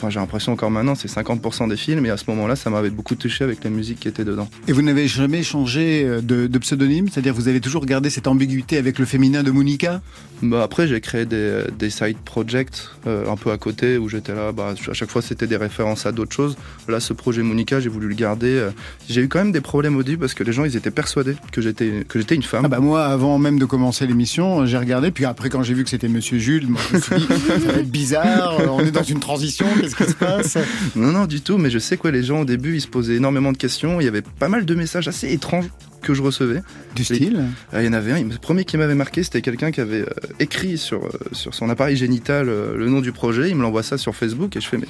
enfin, 0.00 0.10
j'ai 0.10 0.18
l'impression 0.18 0.52
encore 0.52 0.70
maintenant, 0.70 0.94
c'est 0.94 1.08
50% 1.10 1.68
des 1.68 1.76
films. 1.76 2.06
Et 2.06 2.10
à 2.10 2.16
ce 2.16 2.24
moment-là, 2.28 2.56
ça 2.56 2.70
m'avait 2.70 2.90
beaucoup 2.90 3.14
touché 3.14 3.44
avec 3.44 3.62
la 3.64 3.70
musique 3.70 4.00
qui 4.00 4.08
était 4.08 4.24
dedans. 4.24 4.48
Et 4.66 4.72
vous 4.72 4.82
n'avez 4.82 5.06
jamais 5.08 5.42
changé 5.42 6.04
euh, 6.04 6.20
de, 6.20 6.46
de 6.46 6.58
pseudonyme? 6.58 7.08
C'est-à-dire 7.08 7.34
vous 7.34 7.48
avez 7.48 7.60
toujours 7.60 7.84
gardé 7.86 8.08
cette 8.10 8.26
ambiguïté 8.26 8.78
avec 8.78 8.98
le 8.98 9.04
féminin 9.04 9.42
de 9.42 9.50
Monica? 9.50 10.00
Bah, 10.42 10.62
après, 10.62 10.88
j'ai 10.88 11.00
créé 11.02 11.26
des, 11.26 11.64
des 11.78 11.90
side 11.90 12.16
projects 12.24 12.88
euh, 13.06 13.30
un 13.30 13.36
peu 13.36 13.50
à 13.50 13.58
côté 13.58 13.98
où 13.98 14.08
j'étais 14.08 14.34
là. 14.34 14.52
Bah, 14.52 14.74
à 14.88 14.92
chaque 14.94 15.10
fois, 15.10 15.20
c'était 15.20 15.46
des 15.46 15.56
références 15.58 16.06
à 16.06 16.12
d'autres 16.12 16.34
choses. 16.34 16.56
Là, 16.88 16.98
ce 16.98 17.12
projet 17.12 17.42
Monica, 17.42 17.78
j'ai 17.80 17.90
voulu 17.90 18.08
le 18.08 18.14
garder. 18.14 18.48
euh. 18.54 18.70
J'ai 19.08 19.20
eu 19.20 19.28
quand 19.28 19.40
même 19.40 19.52
des 19.52 19.60
problèmes 19.60 19.96
au 19.96 20.02
début 20.02 20.16
parce 20.18 20.34
que 20.34 20.42
les 20.44 20.52
gens, 20.52 20.64
ils 20.64 20.76
étaient 20.76 20.90
persuadés 20.90 21.36
que 21.52 21.60
j'étais 21.60 22.34
une 22.34 22.42
femme. 22.42 22.62
Ah 22.64 22.68
bah 22.68 22.80
moi, 22.80 23.04
avant 23.04 23.38
même 23.38 23.58
de 23.58 23.64
commencer 23.66 24.06
l'émission, 24.06 24.64
j'ai 24.66 24.78
regardé, 24.78 25.10
puis 25.10 25.24
après 25.24 25.50
quand 25.50 25.62
j'ai 25.62 25.74
vu 25.74 25.84
que 25.84 25.90
c'était 25.90 26.08
Monsieur 26.08 26.38
Jules, 26.38 26.68
moi, 26.68 26.80
je 26.90 26.96
me 26.96 27.00
suis 27.00 27.16
dit, 27.16 27.26
ça 27.66 27.72
va 27.72 27.78
être 27.80 27.90
bizarre, 27.90 28.60
euh, 28.60 28.66
on 28.68 28.80
est 28.80 28.90
dans 28.90 29.02
une 29.02 29.20
transition, 29.20 29.66
qu'est-ce 29.94 30.04
qui 30.04 30.10
se 30.12 30.16
passe 30.16 30.58
Non, 30.96 31.12
non, 31.12 31.26
du 31.26 31.40
tout. 31.40 31.58
Mais 31.58 31.70
je 31.70 31.78
sais 31.78 31.96
quoi, 31.96 32.10
les 32.10 32.22
gens 32.22 32.40
au 32.40 32.44
début, 32.44 32.76
ils 32.76 32.80
se 32.80 32.88
posaient 32.88 33.16
énormément 33.16 33.52
de 33.52 33.58
questions. 33.58 34.00
Il 34.00 34.04
y 34.04 34.08
avait 34.08 34.22
pas 34.22 34.48
mal 34.48 34.64
de 34.64 34.74
messages 34.74 35.08
assez 35.08 35.32
étranges 35.32 35.66
que 36.02 36.14
je 36.14 36.22
recevais. 36.22 36.62
Du 36.96 37.04
style? 37.04 37.44
Ah, 37.72 37.82
Il 37.82 37.86
y 37.86 37.88
en 37.88 37.92
avait 37.92 38.12
un, 38.12 38.22
le 38.22 38.38
premier 38.38 38.64
qui 38.64 38.76
m'avait 38.76 38.94
marqué, 38.94 39.22
c'était 39.22 39.42
quelqu'un 39.42 39.70
qui 39.70 39.80
avait 39.80 40.02
euh, 40.02 40.06
écrit 40.38 40.78
sur, 40.78 41.04
euh, 41.04 41.10
sur 41.32 41.54
son 41.54 41.68
appareil 41.70 41.96
génital 41.96 42.48
euh, 42.48 42.74
le 42.76 42.88
nom 42.88 43.00
du 43.00 43.12
projet. 43.12 43.50
Il 43.50 43.56
me 43.56 43.62
l'envoie 43.62 43.82
ça 43.82 43.98
sur 43.98 44.14
Facebook 44.14 44.56
et 44.56 44.60
je 44.60 44.68
fais, 44.68 44.78
mais 44.78 44.86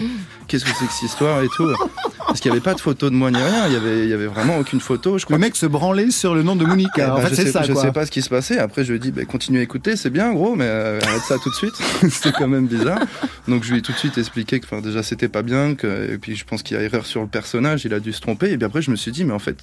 qu'est-ce 0.46 0.64
que 0.64 0.70
c'est 0.70 0.86
que 0.86 0.92
cette 0.92 1.10
histoire 1.10 1.42
et 1.42 1.48
tout 1.56 1.68
Parce 2.30 2.38
qu'il 2.40 2.52
n'y 2.52 2.56
avait 2.56 2.62
pas 2.64 2.74
de 2.74 2.80
photo 2.80 3.10
de 3.10 3.14
moi 3.16 3.32
ni 3.32 3.38
rien. 3.38 3.66
Il 3.66 3.72
y 3.72 3.76
avait, 3.76 4.04
il 4.04 4.08
y 4.08 4.12
avait 4.12 4.28
vraiment 4.28 4.56
aucune 4.58 4.80
photo. 4.80 5.18
Je 5.18 5.24
crois 5.24 5.36
Le 5.36 5.40
mec 5.40 5.56
se 5.56 5.66
branlait 5.66 6.12
sur 6.12 6.32
le 6.32 6.44
nom 6.44 6.54
de 6.54 6.64
Monica. 6.64 7.16
En 7.16 7.20
fait, 7.20 7.30
je 7.30 7.34
c'est 7.34 7.44
sais, 7.46 7.50
ça, 7.50 7.62
je 7.62 7.72
quoi. 7.72 7.82
sais 7.82 7.90
pas 7.90 8.06
ce 8.06 8.12
qui 8.12 8.22
se 8.22 8.28
passait. 8.28 8.58
Après, 8.58 8.84
je 8.84 8.90
lui 8.92 8.96
ai 8.96 9.00
dit, 9.00 9.10
bah, 9.10 9.24
continue 9.24 9.58
à 9.58 9.62
écouter, 9.62 9.96
c'est 9.96 10.10
bien, 10.10 10.32
gros, 10.32 10.54
mais 10.54 10.66
euh, 10.66 11.00
arrête 11.02 11.22
ça 11.22 11.38
tout 11.42 11.50
de 11.50 11.54
suite. 11.56 11.74
c'était 12.08 12.30
quand 12.30 12.46
même 12.46 12.68
bizarre. 12.68 13.00
Donc, 13.48 13.64
je 13.64 13.72
lui 13.72 13.80
ai 13.80 13.82
tout 13.82 13.90
de 13.90 13.98
suite 13.98 14.16
expliqué 14.16 14.60
que, 14.60 14.66
enfin, 14.66 14.80
déjà, 14.80 15.02
c'était 15.02 15.28
pas 15.28 15.42
bien. 15.42 15.74
Que, 15.74 16.12
et 16.12 16.18
puis, 16.18 16.36
je 16.36 16.44
pense 16.44 16.62
qu'il 16.62 16.76
y 16.76 16.80
a 16.80 16.82
erreur 16.84 17.04
sur 17.04 17.20
le 17.20 17.26
personnage. 17.26 17.84
Il 17.84 17.92
a 17.94 17.98
dû 17.98 18.12
se 18.12 18.20
tromper. 18.20 18.52
Et 18.52 18.56
puis 18.56 18.64
après, 18.64 18.80
je 18.80 18.92
me 18.92 18.96
suis 18.96 19.10
dit, 19.10 19.24
mais 19.24 19.34
en 19.34 19.40
fait, 19.40 19.56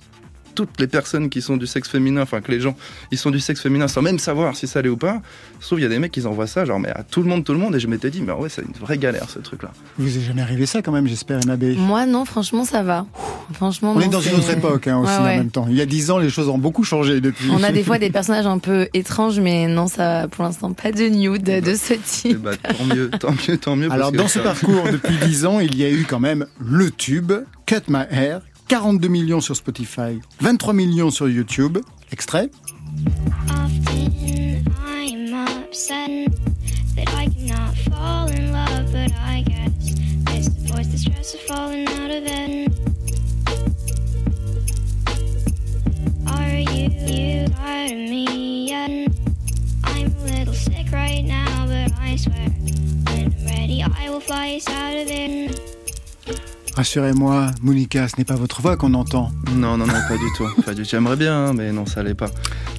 toutes 0.57 0.79
les 0.79 0.87
personnes 0.87 1.29
qui 1.29 1.43
sont 1.43 1.55
du 1.55 1.67
sexe 1.67 1.87
féminin, 1.87 2.23
enfin 2.23 2.41
que 2.41 2.51
les 2.51 2.59
gens, 2.59 2.75
ils 3.11 3.17
sont 3.19 3.29
du 3.29 3.39
sexe 3.39 3.61
féminin 3.61 3.87
sans 3.87 4.01
même 4.01 4.17
savoir 4.17 4.55
si 4.55 4.65
ça 4.65 4.79
allait 4.79 4.89
ou 4.89 4.97
pas. 4.97 5.21
Sauf 5.59 5.77
il 5.77 5.83
y 5.83 5.85
a 5.85 5.89
des 5.89 5.99
mecs 5.99 6.11
qui 6.11 6.25
envoient 6.25 6.47
ça, 6.47 6.65
genre 6.65 6.79
mais 6.79 6.89
à 6.89 7.03
tout 7.03 7.21
le 7.21 7.29
monde, 7.29 7.43
tout 7.43 7.53
le 7.53 7.59
monde. 7.59 7.75
Et 7.75 7.79
je 7.79 7.87
m'étais 7.87 8.09
dit, 8.09 8.21
mais 8.23 8.31
ouais, 8.33 8.49
c'est 8.49 8.63
une 8.63 8.73
vraie 8.81 8.97
galère 8.97 9.29
ce 9.29 9.37
truc-là. 9.37 9.69
Vous 9.99 10.17
est 10.17 10.21
jamais 10.21 10.41
arrivé 10.41 10.65
ça 10.65 10.81
quand 10.81 10.91
même, 10.91 11.07
j'espère, 11.07 11.39
Nabé 11.45 11.75
Moi, 11.75 12.07
non, 12.07 12.25
franchement, 12.25 12.65
ça 12.65 12.81
va. 12.81 13.05
Franchement, 13.53 13.91
On 13.95 13.99
non, 13.99 14.01
est 14.01 14.09
dans 14.09 14.19
une 14.19 14.33
autre 14.35 14.49
époque 14.51 14.87
hein, 14.87 14.97
aussi 14.97 15.11
Ouais, 15.13 15.17
ouais. 15.19 15.33
en 15.35 15.37
même 15.37 15.51
temps. 15.51 15.67
Il 15.69 15.75
y 15.77 15.81
a 15.81 15.85
dix 15.85 16.09
ans, 16.11 16.17
les 16.17 16.29
choses 16.31 16.49
ont 16.49 16.57
beaucoup 16.57 16.83
changé 16.83 17.21
depuis. 17.21 17.49
On 17.51 17.61
a 17.63 17.71
des 17.71 17.83
fois 17.83 17.97
des 17.99 18.09
personnages 18.09 18.47
un 18.47 18.57
peu 18.57 18.87
étranges, 18.93 19.39
mais 19.39 19.67
non, 19.67 19.87
ça, 19.87 20.27
pour 20.29 20.43
l'instant, 20.43 20.73
pas 20.73 20.91
de 20.91 21.03
nude 21.07 21.43
de 21.43 21.75
ce 21.75 21.93
type. 21.93 22.39
bah, 22.39 22.51
tant 22.57 22.83
mieux, 22.95 23.09
tant 23.11 23.31
mieux, 23.47 23.57
tant 23.57 23.75
mieux. 23.75 23.87
parce 23.89 23.99
Alors 23.99 24.11
que 24.11 24.17
dans 24.17 24.27
ce 24.27 24.39
ça- 24.39 24.43
parcours 24.43 24.83
depuis 24.91 25.15
10 25.17 25.45
ans, 25.45 25.59
il 25.59 25.77
y 25.77 25.85
a 25.85 25.89
eu 25.89 26.05
quand 26.09 26.19
même 26.19 26.45
le 26.59 26.89
tube, 26.91 27.31
Cut 27.65 27.83
My 27.87 28.03
Hair, 28.11 28.41
42 28.67 29.07
millions 29.07 29.41
sur 29.41 29.55
Spotify, 29.55 30.19
23 30.41 30.73
millions 30.73 31.09
sur 31.09 31.29
YouTube. 31.29 31.77
Extrait 32.11 32.49
Rassurez-moi, 56.77 57.47
Monica, 57.63 58.07
ce 58.07 58.17
n'est 58.19 58.23
pas 58.23 58.35
votre 58.35 58.61
voix 58.61 58.77
qu'on 58.77 58.93
entend. 58.93 59.31
Non, 59.51 59.77
non, 59.77 59.87
non, 59.87 59.93
pas 60.07 60.15
du 60.15 60.31
tout. 60.37 60.45
Pas 60.63 60.75
du 60.75 60.83
tout. 60.83 60.89
J'aimerais 60.91 61.15
bien, 61.15 61.47
hein, 61.47 61.53
mais 61.53 61.71
non, 61.71 61.87
ça 61.87 62.01
allait 62.01 62.13
pas. 62.13 62.29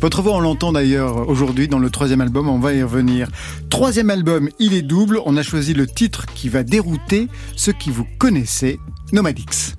Votre 0.01 0.23
voix, 0.23 0.37
on 0.37 0.41
l'entend 0.41 0.71
d'ailleurs 0.71 1.29
aujourd'hui 1.29 1.67
dans 1.67 1.81
le 1.81 1.91
troisième 1.91 2.21
album, 2.21 2.49
on 2.49 2.61
va 2.61 2.75
y 2.75 2.83
revenir. 2.85 3.27
Troisième 3.71 4.11
album, 4.11 4.51
il 4.61 4.73
est 4.73 4.83
double, 4.83 5.19
on 5.27 5.37
a 5.37 5.43
choisi 5.43 5.75
le 5.75 5.89
titre 5.89 6.27
qui 6.27 6.49
va 6.49 6.63
dérouter 6.63 7.27
ceux 7.57 7.73
qui 7.73 7.91
vous 7.91 8.07
connaissez, 8.21 8.79
Nomadix. 9.11 9.75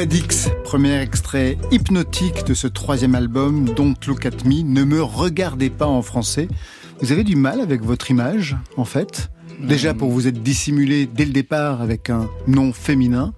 Nomadix, 0.00 0.48
premier 0.64 0.98
extrait 1.02 1.58
hypnotique 1.70 2.46
de 2.46 2.54
ce 2.54 2.66
troisième 2.66 3.14
album, 3.14 3.66
Don't 3.76 3.96
Look 4.08 4.24
at 4.24 4.30
Me, 4.46 4.62
Ne 4.62 4.84
me 4.84 5.02
regardez 5.02 5.68
pas 5.68 5.84
en 5.84 6.00
français. 6.00 6.48
Vous 7.02 7.12
avez 7.12 7.22
du 7.22 7.36
mal 7.36 7.60
avec 7.60 7.82
votre 7.82 8.10
image, 8.10 8.56
en 8.78 8.86
fait? 8.86 9.30
Déjà 9.62 9.92
pour 9.92 10.08
vous 10.10 10.26
être 10.26 10.42
dissimulé 10.42 11.04
dès 11.04 11.26
le 11.26 11.32
départ 11.32 11.82
avec 11.82 12.08
un 12.08 12.30
nom 12.46 12.72
féminin. 12.72 13.34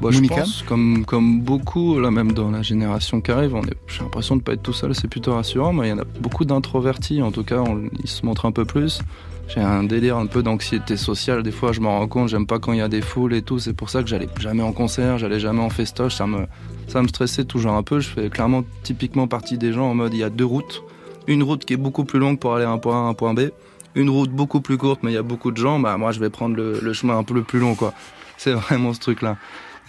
Bah, 0.00 0.10
je 0.12 0.18
Monica? 0.18 0.36
pense, 0.42 0.62
comme, 0.62 1.04
comme 1.04 1.40
beaucoup, 1.40 1.98
là 1.98 2.12
même 2.12 2.30
dans 2.30 2.52
la 2.52 2.62
génération 2.62 3.20
qui 3.20 3.32
arrive, 3.32 3.56
j'ai 3.88 4.00
l'impression 4.04 4.36
de 4.36 4.42
pas 4.42 4.52
être 4.52 4.62
tout 4.62 4.72
seul, 4.72 4.94
c'est 4.94 5.08
plutôt 5.08 5.34
rassurant, 5.34 5.72
mais 5.72 5.88
il 5.88 5.90
y 5.90 5.92
en 5.92 5.98
a 5.98 6.04
beaucoup 6.20 6.44
d'introvertis, 6.44 7.20
en 7.20 7.32
tout 7.32 7.42
cas, 7.42 7.58
on- 7.58 7.88
ils 8.00 8.08
se 8.08 8.24
montrent 8.24 8.46
un 8.46 8.52
peu 8.52 8.64
plus. 8.64 9.00
J'ai 9.48 9.60
un 9.60 9.84
délire 9.84 10.16
un 10.16 10.26
peu 10.26 10.42
d'anxiété 10.42 10.96
sociale, 10.96 11.42
des 11.42 11.52
fois 11.52 11.72
je 11.72 11.80
m'en 11.80 11.98
rends 11.98 12.08
compte, 12.08 12.28
j'aime 12.28 12.46
pas 12.46 12.58
quand 12.58 12.72
il 12.72 12.78
y 12.78 12.82
a 12.82 12.88
des 12.88 13.02
foules 13.02 13.34
et 13.34 13.42
tout, 13.42 13.58
c'est 13.58 13.72
pour 13.72 13.88
ça 13.90 14.02
que 14.02 14.08
j'allais 14.08 14.28
jamais 14.40 14.62
en 14.62 14.72
concert, 14.72 15.18
j'allais 15.18 15.38
jamais 15.38 15.60
en 15.60 15.70
festoche, 15.70 16.14
ça 16.14 16.26
me, 16.26 16.46
ça 16.88 17.02
me 17.02 17.08
stressait 17.08 17.44
toujours 17.44 17.72
un 17.72 17.82
peu, 17.82 18.00
je 18.00 18.08
fais 18.08 18.30
clairement 18.30 18.64
typiquement 18.82 19.28
partie 19.28 19.56
des 19.58 19.72
gens 19.72 19.90
en 19.90 19.94
mode 19.94 20.12
il 20.14 20.20
y 20.20 20.24
a 20.24 20.30
deux 20.30 20.44
routes, 20.44 20.82
une 21.28 21.42
route 21.42 21.64
qui 21.64 21.74
est 21.74 21.78
beaucoup 21.78 22.04
plus 22.04 22.18
longue 22.18 22.38
pour 22.38 22.54
aller 22.54 22.64
d'un 22.64 22.78
point 22.78 22.96
A 22.96 23.06
à 23.06 23.08
un 23.08 23.14
point 23.14 23.34
B, 23.34 23.50
une 23.94 24.10
route 24.10 24.30
beaucoup 24.30 24.60
plus 24.60 24.76
courte 24.76 25.00
mais 25.02 25.12
il 25.12 25.14
y 25.14 25.18
a 25.18 25.22
beaucoup 25.22 25.52
de 25.52 25.56
gens, 25.56 25.78
bah 25.78 25.96
moi 25.98 26.10
je 26.10 26.18
vais 26.20 26.30
prendre 26.30 26.56
le, 26.56 26.92
chemin 26.92 27.16
un 27.16 27.22
peu 27.22 27.34
le 27.34 27.42
plus 27.42 27.60
long 27.60 27.74
quoi. 27.74 27.94
C'est 28.38 28.52
vraiment 28.54 28.92
ce 28.92 29.00
truc 29.00 29.22
là. 29.22 29.36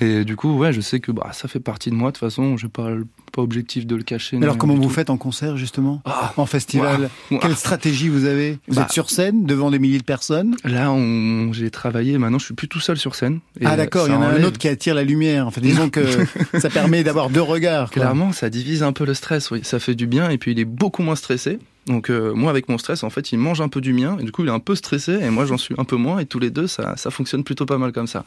Et 0.01 0.25
du 0.25 0.35
coup, 0.35 0.57
ouais, 0.57 0.73
je 0.73 0.81
sais 0.81 0.99
que 0.99 1.11
bah, 1.11 1.29
ça 1.31 1.47
fait 1.47 1.61
partie 1.61 1.89
de 1.89 1.95
moi. 1.95 2.11
De 2.11 2.17
toute 2.17 2.19
façon, 2.19 2.57
j'ai 2.57 2.67
pas, 2.67 2.89
le- 2.89 3.07
pas 3.35 3.41
objectif 3.41 3.85
de 3.85 3.95
le 3.95 4.03
cacher. 4.03 4.37
Alors 4.41 4.57
comment 4.57 4.75
vous 4.75 4.89
faites 4.89 5.09
en 5.09 5.17
concert 5.17 5.57
justement 5.57 6.01
Ah, 6.05 6.33
En 6.37 6.45
festival. 6.45 7.09
Quelle 7.41 7.55
stratégie 7.55 8.07
vous 8.09 8.25
avez 8.25 8.57
Vous 8.67 8.75
Bah. 8.75 8.83
êtes 8.83 8.91
sur 8.93 9.09
scène 9.09 9.45
devant 9.45 9.71
des 9.71 9.79
milliers 9.79 9.97
de 9.99 10.03
personnes 10.03 10.55
Là, 10.63 10.91
on, 10.91 11.51
j'ai 11.53 11.69
travaillé. 11.69 12.17
Maintenant, 12.17 12.39
je 12.39 12.45
suis 12.45 12.53
plus 12.53 12.67
tout 12.67 12.79
seul 12.79 12.97
sur 12.97 13.13
scène. 13.15 13.39
Et 13.59 13.65
Ah 13.65 13.75
d'accord, 13.75 14.07
il 14.07 14.13
y 14.13 14.15
en 14.15 14.21
a 14.21 14.27
un 14.27 14.43
autre 14.43 14.57
qui 14.57 14.67
attire 14.67 14.95
la 14.95 15.03
lumière. 15.03 15.47
Enfin, 15.47 15.61
disons 15.61 15.89
que 15.89 16.01
ça 16.59 16.69
permet 16.69 17.03
d'avoir 17.03 17.29
deux 17.29 17.41
regards. 17.41 17.89
quoi. 17.91 18.01
Clairement, 18.01 18.31
ça 18.31 18.49
divise 18.49 18.83
un 18.83 18.93
peu 18.93 19.05
le 19.05 19.13
stress. 19.13 19.51
Oui, 19.51 19.59
ça 19.63 19.79
fait 19.79 19.95
du 19.95 20.07
bien. 20.07 20.29
Et 20.29 20.37
puis, 20.37 20.51
il 20.53 20.59
est 20.59 20.65
beaucoup 20.65 21.03
moins 21.03 21.15
stressé. 21.15 21.59
Donc, 21.87 22.09
euh, 22.09 22.33
moi, 22.33 22.49
avec 22.49 22.69
mon 22.69 22.77
stress, 22.77 23.03
en 23.03 23.09
fait, 23.09 23.31
il 23.31 23.37
mange 23.37 23.61
un 23.61 23.67
peu 23.69 23.81
du 23.81 23.93
mien. 23.93 24.17
Et 24.19 24.23
du 24.23 24.31
coup, 24.31 24.43
il 24.43 24.47
est 24.47 24.51
un 24.51 24.59
peu 24.59 24.75
stressé. 24.75 25.19
Et 25.21 25.29
moi, 25.29 25.45
j'en 25.45 25.57
suis 25.57 25.75
un 25.77 25.83
peu 25.83 25.97
moins. 25.97 26.19
Et 26.19 26.25
tous 26.25 26.39
les 26.39 26.49
deux, 26.51 26.67
ça, 26.67 26.95
ça 26.95 27.11
fonctionne 27.11 27.43
plutôt 27.43 27.65
pas 27.65 27.77
mal 27.77 27.91
comme 27.91 28.07
ça. 28.07 28.23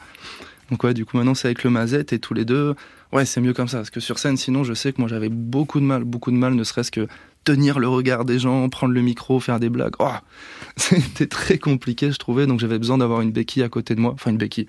Donc, 0.71 0.83
ouais, 0.83 0.93
du 0.93 1.05
coup, 1.05 1.17
maintenant, 1.17 1.33
c'est 1.33 1.47
avec 1.47 1.63
le 1.63 1.69
Mazette. 1.69 2.13
Et 2.13 2.19
tous 2.19 2.33
les 2.33 2.45
deux, 2.45 2.75
ouais, 3.11 3.25
c'est 3.25 3.41
mieux 3.41 3.53
comme 3.53 3.67
ça. 3.67 3.77
Parce 3.77 3.89
que 3.89 3.99
sur 3.99 4.19
scène, 4.19 4.37
sinon, 4.37 4.63
je 4.63 4.73
sais 4.73 4.93
que 4.93 5.01
moi, 5.01 5.07
j'avais 5.07 5.29
beaucoup 5.29 5.79
de 5.79 5.85
mal. 5.85 6.03
Beaucoup 6.03 6.31
de 6.31 6.37
mal, 6.37 6.53
ne 6.53 6.63
serait-ce 6.63 6.91
que 6.91 7.07
tenir 7.43 7.79
le 7.79 7.87
regard 7.87 8.25
des 8.25 8.37
gens, 8.37 8.67
prendre 8.69 8.93
le 8.93 9.01
micro, 9.01 9.39
faire 9.39 9.59
des 9.59 9.69
blagues. 9.69 9.95
Oh, 9.99 10.11
c'était 10.75 11.27
très 11.27 11.57
compliqué, 11.57 12.11
je 12.11 12.17
trouvais. 12.17 12.47
Donc, 12.47 12.59
j'avais 12.59 12.79
besoin 12.79 12.97
d'avoir 12.97 13.21
une 13.21 13.31
béquille 13.31 13.63
à 13.63 13.69
côté 13.69 13.95
de 13.95 13.99
moi. 13.99 14.11
Enfin, 14.13 14.31
une 14.31 14.37
béquille. 14.37 14.67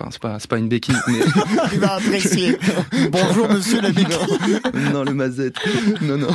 Enfin, 0.00 0.10
c'est 0.10 0.20
pas, 0.20 0.38
c'est 0.38 0.48
pas 0.48 0.56
une 0.58 0.68
béquille, 0.68 0.96
mais. 1.08 1.18
Il 1.72 1.78
va 1.78 1.94
apprécier. 1.96 2.56
Bonjour 3.10 3.48
monsieur 3.50 3.82
la 3.82 3.90
béquille. 3.90 4.60
non, 4.74 4.90
non, 4.92 5.04
le 5.04 5.12
mazette. 5.12 5.56
Non, 6.00 6.16
non. 6.16 6.28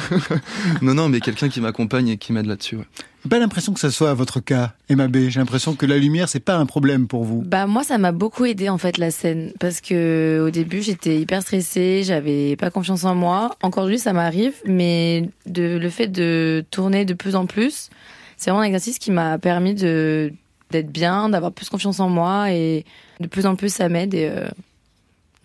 Non, 0.84 0.94
non, 0.94 1.10
mais 1.10 1.20
quelqu'un 1.20 1.50
qui 1.50 1.62
m'accompagne 1.62 2.10
et 2.10 2.18
qui 2.18 2.32
m'aide 2.32 2.46
là-dessus. 2.46 2.76
ouais. 2.78 2.86
Pas 3.28 3.40
l'impression 3.40 3.74
que 3.74 3.80
ça 3.80 3.90
soit 3.90 4.14
votre 4.14 4.40
cas, 4.40 4.74
Emma 4.88 5.08
B. 5.08 5.30
J'ai 5.30 5.40
l'impression 5.40 5.74
que 5.74 5.88
la 5.88 5.98
lumière, 5.98 6.30
c'est 6.30 6.40
pas 6.40 6.58
un 6.58 6.68
problème 6.68 7.08
pour 7.08 7.24
vous. 7.24 7.42
Bah 7.44 7.66
moi 7.66 7.84
ça 7.84 7.98
m'a 7.98 8.12
beaucoup 8.12 8.46
aidé 8.46 8.70
en 8.70 8.78
fait 8.78 9.00
la 9.00 9.10
scène 9.10 9.52
parce 9.60 9.82
que 9.82 10.44
au 10.46 10.52
début 10.52 10.84
j'étais 10.84 11.18
hyper 11.20 11.42
stressée, 11.42 12.04
j'avais 12.04 12.56
pas 12.56 12.70
confiance 12.70 13.04
en 13.04 13.16
moi. 13.16 13.56
Encore 13.64 13.86
aujourd'hui 13.86 13.98
ça 13.98 14.14
m'arrive, 14.14 14.54
mais 14.68 15.28
de 15.48 15.76
le 15.78 15.90
fait 15.90 16.08
de 16.08 16.64
tourner 16.70 17.04
de 17.04 17.16
plus 17.16 17.36
en 17.36 17.48
plus, 17.48 17.90
c'est 18.38 18.52
vraiment 18.52 18.62
un 18.62 18.68
exercice 18.68 19.00
qui 19.00 19.10
m'a 19.10 19.40
permis 19.40 19.74
de 19.74 20.32
d'être 20.72 20.92
bien, 20.92 21.30
d'avoir 21.30 21.52
plus 21.52 21.70
confiance 21.70 22.00
en 22.00 22.10
moi 22.10 22.52
et 22.52 22.86
de 23.20 23.28
plus 23.28 23.46
en 23.46 23.56
plus 23.56 23.74
ça 23.74 23.90
m'aide 23.90 24.14
et 24.14 24.28
euh, 24.30 24.48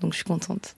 donc 0.01 0.13
je 0.13 0.17
suis 0.17 0.25
contente. 0.25 0.75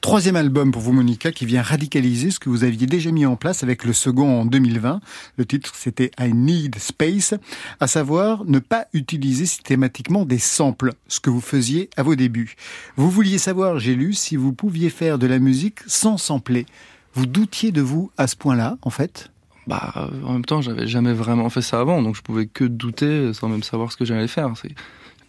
Troisième 0.00 0.36
album 0.36 0.72
pour 0.72 0.80
vous, 0.80 0.92
Monica, 0.92 1.30
qui 1.30 1.46
vient 1.46 1.62
radicaliser 1.62 2.30
ce 2.30 2.38
que 2.38 2.48
vous 2.48 2.64
aviez 2.64 2.86
déjà 2.86 3.10
mis 3.10 3.26
en 3.26 3.36
place 3.36 3.62
avec 3.62 3.84
le 3.84 3.92
second 3.92 4.40
en 4.40 4.44
2020. 4.44 5.00
Le 5.36 5.44
titre, 5.44 5.72
c'était 5.76 6.10
I 6.18 6.32
Need 6.32 6.78
Space, 6.78 7.34
à 7.78 7.86
savoir 7.86 8.44
ne 8.44 8.58
pas 8.58 8.86
utiliser 8.92 9.46
systématiquement 9.46 10.24
des 10.24 10.38
samples, 10.38 10.94
ce 11.06 11.20
que 11.20 11.30
vous 11.30 11.40
faisiez 11.40 11.90
à 11.96 12.02
vos 12.02 12.14
débuts. 12.14 12.54
Vous 12.96 13.10
vouliez 13.10 13.38
savoir, 13.38 13.78
j'ai 13.78 13.94
lu, 13.94 14.14
si 14.14 14.36
vous 14.36 14.52
pouviez 14.52 14.90
faire 14.90 15.18
de 15.18 15.26
la 15.26 15.38
musique 15.38 15.80
sans 15.86 16.16
sampler. 16.16 16.66
Vous 17.14 17.26
doutiez 17.26 17.72
de 17.72 17.82
vous 17.82 18.10
à 18.16 18.26
ce 18.26 18.36
point-là, 18.36 18.78
en 18.82 18.90
fait? 18.90 19.31
Bah, 19.66 20.10
en 20.24 20.32
même 20.32 20.44
temps, 20.44 20.60
j'avais 20.60 20.86
jamais 20.86 21.12
vraiment 21.12 21.48
fait 21.48 21.62
ça 21.62 21.80
avant, 21.80 22.02
donc 22.02 22.16
je 22.16 22.22
pouvais 22.22 22.46
que 22.46 22.64
douter 22.64 23.32
sans 23.32 23.48
même 23.48 23.62
savoir 23.62 23.92
ce 23.92 23.96
que 23.96 24.04
j'allais 24.04 24.28
faire. 24.28 24.52
C'est 24.60 24.74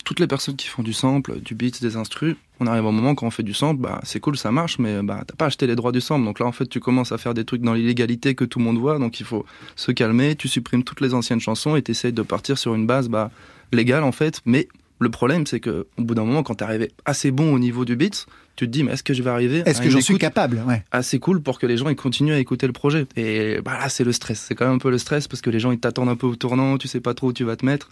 toutes 0.04 0.20
les 0.20 0.28
personnes 0.28 0.56
qui 0.56 0.68
font 0.68 0.84
du 0.84 0.94
sample, 0.94 1.40
du 1.40 1.56
beat, 1.56 1.82
des 1.82 1.96
instrus. 1.96 2.36
On 2.60 2.68
arrive 2.68 2.86
au 2.86 2.92
moment 2.92 3.16
quand 3.16 3.26
on 3.26 3.32
fait 3.32 3.44
du 3.44 3.54
sample, 3.54 3.82
bah 3.82 4.00
c'est 4.04 4.20
cool, 4.20 4.38
ça 4.38 4.52
marche, 4.52 4.80
mais 4.80 5.02
bah 5.02 5.24
t'as 5.26 5.36
pas 5.36 5.46
acheté 5.46 5.68
les 5.68 5.76
droits 5.76 5.92
du 5.92 6.02
sample. 6.02 6.26
Donc 6.26 6.40
là, 6.40 6.46
en 6.46 6.52
fait, 6.52 6.68
tu 6.68 6.80
commences 6.80 7.12
à 7.12 7.18
faire 7.18 7.34
des 7.34 7.46
trucs 7.46 7.62
dans 7.62 7.74
l'illégalité 7.74 8.36
que 8.36 8.46
tout 8.46 8.60
le 8.60 8.66
monde 8.66 8.78
voit, 8.78 9.00
donc 9.00 9.20
il 9.20 9.26
faut 9.26 9.46
se 9.76 9.92
calmer. 9.92 10.36
Tu 10.36 10.48
supprimes 10.48 10.84
toutes 10.84 11.02
les 11.02 11.14
anciennes 11.14 11.40
chansons 11.40 11.76
et 11.76 11.82
t'essayes 11.82 12.14
de 12.14 12.22
partir 12.22 12.58
sur 12.58 12.76
une 12.76 12.86
base 12.86 13.08
bah 13.08 13.32
légale 13.72 14.04
en 14.04 14.12
fait. 14.12 14.42
Mais 14.46 14.68
le 15.00 15.10
problème, 15.10 15.46
c'est 15.46 15.60
que 15.60 15.88
au 15.98 16.04
bout 16.04 16.16
d'un 16.16 16.26
moment, 16.26 16.44
quand 16.44 16.56
t'es 16.56 16.66
arrivé 16.66 16.92
assez 17.06 17.32
bon 17.32 17.54
au 17.54 17.60
niveau 17.60 17.86
du 17.86 17.96
beat, 17.96 18.26
tu 18.56 18.66
te 18.66 18.72
dis 18.72 18.84
mais 18.84 18.92
est-ce 18.94 19.04
que 19.04 19.14
je 19.14 19.24
vais 19.24 19.30
arriver 19.32 19.64
Est-ce 19.66 19.82
que 19.82 19.90
j'en 19.90 20.02
suis 20.02 20.18
capable? 20.18 20.62
Ouais. 20.68 20.84
assez 20.92 21.20
cool 21.20 21.42
pour 21.42 21.58
que 21.60 21.66
les 21.66 21.78
gens 21.78 21.90
ils 21.90 21.96
continuent 21.96 22.34
à 22.34 22.40
écouter 22.40 22.68
le 22.68 22.74
projet. 22.74 23.08
Et 23.16 23.60
bah 23.66 23.78
là, 23.80 23.90
c'est 23.90 24.04
le 24.04 24.12
stress. 24.12 24.40
C'est 24.48 24.56
quand 24.56 24.66
même 24.66 24.76
un 24.76 24.80
peu 24.80 24.92
le 24.92 24.98
stress 24.98 25.28
parce 25.28 25.42
que 25.42 25.50
les 25.50 25.60
gens 25.60 25.72
ils 25.72 25.80
t'attendent 25.80 26.10
un 26.10 26.16
peu 26.16 26.28
au 26.28 26.36
tournant, 26.36 26.78
tu 26.78 26.88
sais 26.88 27.00
pas 27.00 27.14
trop 27.14 27.28
où 27.30 27.34
tu 27.34 27.44
vas 27.44 27.56
te 27.56 27.66
mettre. 27.66 27.90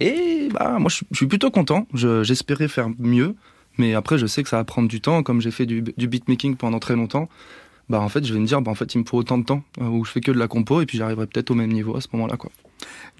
Et 0.00 0.48
bah 0.52 0.76
moi, 0.78 0.88
je 0.88 0.96
suis- 0.96 1.06
je 1.10 1.16
suis 1.16 1.26
plutôt 1.26 1.50
content. 1.50 1.86
Je- 1.94 2.22
J'espérais 2.22 2.68
faire 2.68 2.88
mieux, 2.98 3.34
mais 3.78 3.94
après, 3.94 4.18
je 4.18 4.26
sais 4.26 4.42
que 4.42 4.48
ça 4.48 4.56
va 4.56 4.64
prendre 4.64 4.88
du 4.88 5.00
temps. 5.00 5.22
Comme 5.22 5.40
j'ai 5.40 5.50
fait 5.50 5.66
du, 5.66 5.82
du 5.96 6.06
beatmaking 6.08 6.56
pendant 6.56 6.78
très 6.78 6.94
longtemps, 6.94 7.28
bah 7.88 8.00
en 8.00 8.08
fait, 8.08 8.24
je 8.24 8.32
vais 8.32 8.38
me 8.40 8.46
dire, 8.46 8.62
bah 8.62 8.70
en 8.70 8.74
fait, 8.74 8.94
il 8.94 8.98
me 9.00 9.04
faut 9.04 9.18
autant 9.18 9.36
de 9.38 9.44
temps 9.44 9.62
euh, 9.80 9.84
où 9.88 10.04
je 10.04 10.10
fais 10.10 10.20
que 10.20 10.30
de 10.32 10.38
la 10.38 10.48
compo 10.48 10.80
et 10.80 10.86
puis 10.86 10.96
j'arriverai 10.96 11.26
peut-être 11.26 11.50
au 11.50 11.54
même 11.54 11.72
niveau 11.72 11.96
à 11.96 12.00
ce 12.00 12.08
moment-là, 12.12 12.36
quoi. 12.36 12.50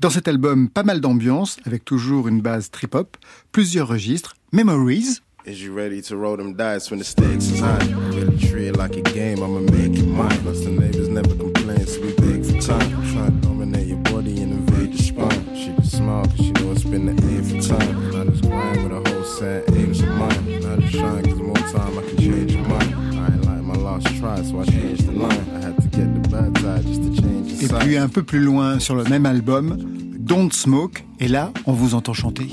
Dans 0.01 0.11
cet 0.11 0.27
album, 0.29 0.69
pas 0.69 0.83
mal 0.83 1.01
d'ambiance, 1.01 1.59
avec 1.65 1.85
toujours 1.85 2.29
une 2.29 2.41
base 2.41 2.71
trip-hop, 2.71 3.17
plusieurs 3.53 3.89
registres, 3.89 4.35
Memories, 4.53 5.21
Is 5.45 5.63
you 5.63 5.75
ready 5.75 6.01
to 6.01 6.17
roll 6.17 6.39
them 6.39 6.55
dice 6.55 6.91
when 6.91 6.99
the 6.99 7.05
stakes 7.05 7.51
is 7.51 7.61
high? 7.61 7.77
Really 8.15 8.39
treat 8.39 8.69
it 8.69 8.77
like 8.79 8.97
a 8.97 9.03
game, 9.03 9.43
I'ma 9.43 9.61
make 9.61 9.99
it 9.99 10.07
mine. 10.07 10.31
Plus 10.41 10.61
the 10.65 10.71
neighbors 10.71 11.09
never 11.09 11.37
complain, 11.37 11.87
so 11.87 12.01
we 12.01 12.15
beg 12.15 12.47
for 12.47 12.59
time. 12.67 13.13
Try 13.13 13.27
to 13.27 13.31
dominate 13.43 13.87
your 13.89 13.99
body 13.99 14.41
and 14.41 14.53
invade 14.53 14.95
your 14.95 14.99
spine. 14.99 15.55
She 15.55 15.75
just 15.77 15.99
smile, 15.99 16.25
cause 16.25 16.37
she 16.37 16.51
know 16.53 16.73
it's 16.73 16.85
been 16.85 17.15
the 17.15 17.23
aim 17.29 17.45
for 17.45 17.69
time. 17.77 18.17
I 18.17 18.25
just 18.25 18.43
grind 18.43 18.85
with 18.85 19.07
a 19.07 19.11
whole 19.11 19.25
set 19.25 19.71
aims 19.77 20.03
mind. 20.03 20.49
And 20.49 20.65
I 20.67 20.77
just 20.77 20.95
shine, 20.95 21.25
cause 21.25 21.39
more 21.39 21.55
time 21.57 21.99
I 21.99 22.03
can 22.09 22.17
change 22.17 22.53
your 22.55 22.67
mind. 22.67 22.95
I 22.95 23.27
ain't 23.27 23.45
like 23.45 23.63
my 23.63 23.75
last 23.75 24.07
try, 24.17 24.43
so 24.43 24.61
I 24.61 24.65
changed 24.65 25.07
the 25.07 25.13
line. 25.13 25.47
I 25.57 25.61
had 25.61 25.77
to 25.77 25.89
get 25.89 26.23
the 26.23 26.29
bad 26.31 26.57
side 26.57 26.87
just 26.87 27.03
to 27.03 27.21
change 27.21 27.53
the 27.53 27.65
et 27.65 27.69
side. 27.69 27.81
puis 27.81 27.99
un 27.99 28.09
peu 28.09 28.23
plus 28.23 28.41
loin 28.41 28.79
sur 28.79 28.95
le 28.95 29.05
même 29.05 29.27
album, 29.27 29.77
Don't 30.21 30.51
Smoke, 30.51 31.05
et 31.21 31.29
là, 31.29 31.53
on 31.67 31.75
vous 31.75 31.95
entend 31.95 32.15
chanter. 32.15 32.49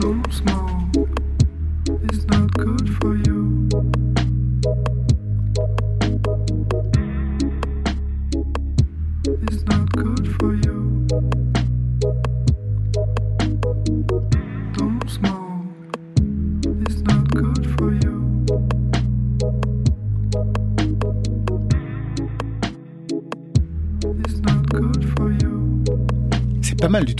Don't 0.00 0.22
smoke. 0.30 0.65